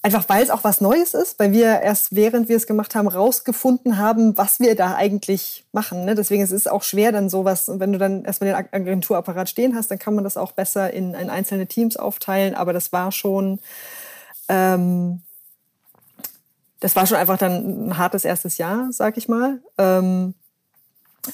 [0.00, 3.08] Einfach weil es auch was Neues ist, weil wir erst während wir es gemacht haben,
[3.08, 6.04] rausgefunden haben, was wir da eigentlich machen.
[6.04, 6.14] Ne?
[6.14, 9.90] Deswegen ist es auch schwer, dann sowas, wenn du dann erstmal den Agenturapparat stehen hast,
[9.90, 12.54] dann kann man das auch besser in, in einzelne Teams aufteilen.
[12.54, 13.58] Aber das war schon,
[14.48, 15.22] ähm,
[16.78, 19.60] das war schon einfach dann ein hartes erstes Jahr, sag ich mal.
[19.78, 20.34] Ähm,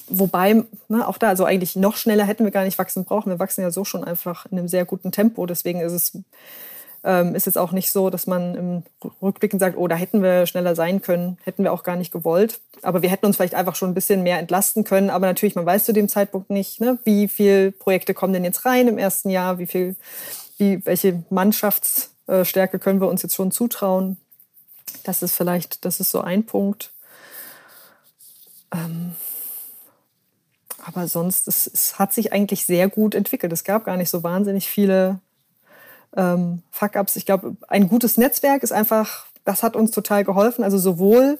[0.08, 3.30] Wobei, ne, auch da, also eigentlich noch schneller hätten wir gar nicht wachsen brauchen.
[3.30, 5.46] Wir wachsen ja so schon einfach in einem sehr guten Tempo.
[5.46, 6.18] Deswegen ist es
[7.04, 8.82] ähm, ist jetzt auch nicht so, dass man im
[9.20, 12.60] Rückblicken sagt, oh, da hätten wir schneller sein können, hätten wir auch gar nicht gewollt.
[12.82, 15.10] Aber wir hätten uns vielleicht einfach schon ein bisschen mehr entlasten können.
[15.10, 18.64] Aber natürlich, man weiß zu dem Zeitpunkt nicht, ne, wie viele Projekte kommen denn jetzt
[18.64, 19.96] rein im ersten Jahr, wie viel,
[20.56, 24.16] wie, welche Mannschaftsstärke können wir uns jetzt schon zutrauen.
[25.04, 26.90] Das ist vielleicht, das ist so ein Punkt.
[28.72, 29.14] Ähm,
[30.86, 33.52] aber sonst, es, es, hat sich eigentlich sehr gut entwickelt.
[33.52, 35.20] Es gab gar nicht so wahnsinnig viele
[36.16, 37.16] ähm, Fuck-ups.
[37.16, 40.64] Ich glaube, ein gutes Netzwerk ist einfach, das hat uns total geholfen.
[40.64, 41.38] Also sowohl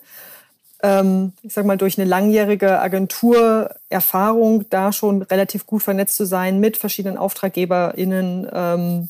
[0.84, 6.60] ähm, ich sag mal, durch eine langjährige Agenturerfahrung da schon relativ gut vernetzt zu sein
[6.60, 9.08] mit verschiedenen AuftraggeberInnen, ähm,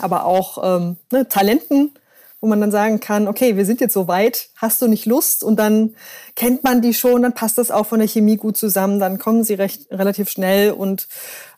[0.00, 1.92] aber auch ähm, ne, Talenten,
[2.44, 5.42] wo man dann sagen kann, okay, wir sind jetzt so weit, hast du nicht Lust?
[5.42, 5.94] Und dann
[6.36, 9.44] kennt man die schon, dann passt das auch von der Chemie gut zusammen, dann kommen
[9.44, 11.08] sie recht, relativ schnell und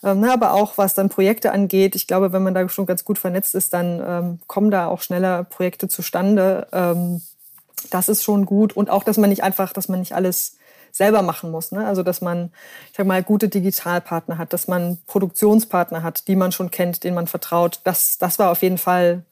[0.04, 3.18] ähm, aber auch was dann Projekte angeht, ich glaube, wenn man da schon ganz gut
[3.18, 6.68] vernetzt ist, dann ähm, kommen da auch schneller Projekte zustande.
[6.70, 7.20] Ähm,
[7.90, 8.76] das ist schon gut.
[8.76, 10.56] Und auch, dass man nicht einfach, dass man nicht alles
[10.92, 11.72] selber machen muss.
[11.72, 11.84] Ne?
[11.84, 12.52] Also, dass man,
[12.92, 17.16] ich sag mal, gute Digitalpartner hat, dass man Produktionspartner hat, die man schon kennt, denen
[17.16, 17.80] man vertraut.
[17.82, 19.24] Das, das war auf jeden Fall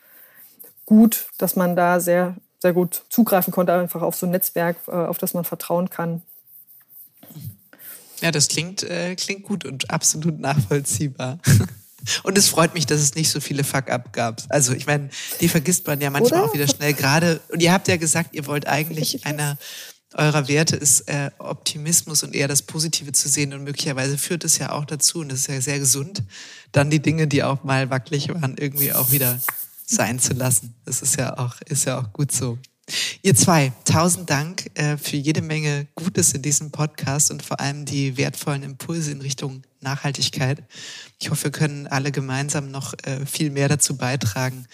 [0.86, 4.92] gut, dass man da sehr, sehr gut zugreifen konnte, einfach auf so ein Netzwerk, äh,
[4.92, 6.22] auf das man vertrauen kann.
[8.20, 11.38] Ja, das klingt, äh, klingt gut und absolut nachvollziehbar.
[12.22, 14.42] Und es freut mich, dass es nicht so viele Fuck-up gab.
[14.50, 15.08] Also ich meine,
[15.40, 16.50] die vergisst man ja manchmal Oder?
[16.50, 16.92] auch wieder schnell.
[16.92, 19.56] Gerade, und ihr habt ja gesagt, ihr wollt eigentlich einer
[20.14, 23.52] eurer Werte ist äh, Optimismus und eher das Positive zu sehen.
[23.52, 26.22] Und möglicherweise führt es ja auch dazu, und das ist ja sehr gesund,
[26.72, 29.40] dann die Dinge, die auch mal wackelig waren, irgendwie auch wieder
[29.86, 30.74] sein zu lassen.
[30.84, 32.58] Das ist ja auch, ist ja auch gut so.
[33.22, 37.86] Ihr zwei, tausend Dank äh, für jede Menge Gutes in diesem Podcast und vor allem
[37.86, 40.62] die wertvollen Impulse in Richtung Nachhaltigkeit.
[41.18, 44.66] Ich hoffe, wir können alle gemeinsam noch äh, viel mehr dazu beitragen,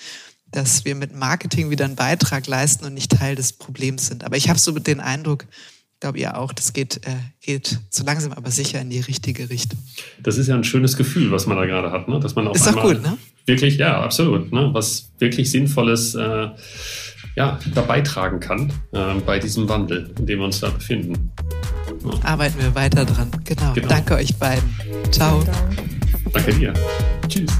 [0.50, 4.24] dass wir mit Marketing wieder einen Beitrag leisten und nicht Teil des Problems sind.
[4.24, 5.46] Aber ich habe so den Eindruck,
[6.00, 9.78] glaube ihr auch, das geht, äh, geht so langsam aber sicher in die richtige Richtung.
[10.20, 12.18] Das ist ja ein schönes Gefühl, was man da gerade hat, ne?
[12.18, 13.18] dass man auf ist einmal gut, ne?
[13.46, 14.70] Wirklich, ja, absolut, ne?
[14.72, 16.48] was wirklich Sinnvolles äh,
[17.36, 21.32] ja, da beitragen kann äh, bei diesem Wandel, in dem wir uns da befinden.
[22.04, 22.30] Ja.
[22.30, 23.30] Arbeiten wir weiter dran.
[23.44, 23.72] Genau.
[23.74, 23.88] genau.
[23.88, 24.68] Danke euch beiden.
[25.10, 25.42] Ciao.
[26.32, 26.72] Danke dir.
[27.28, 27.50] Tschüss.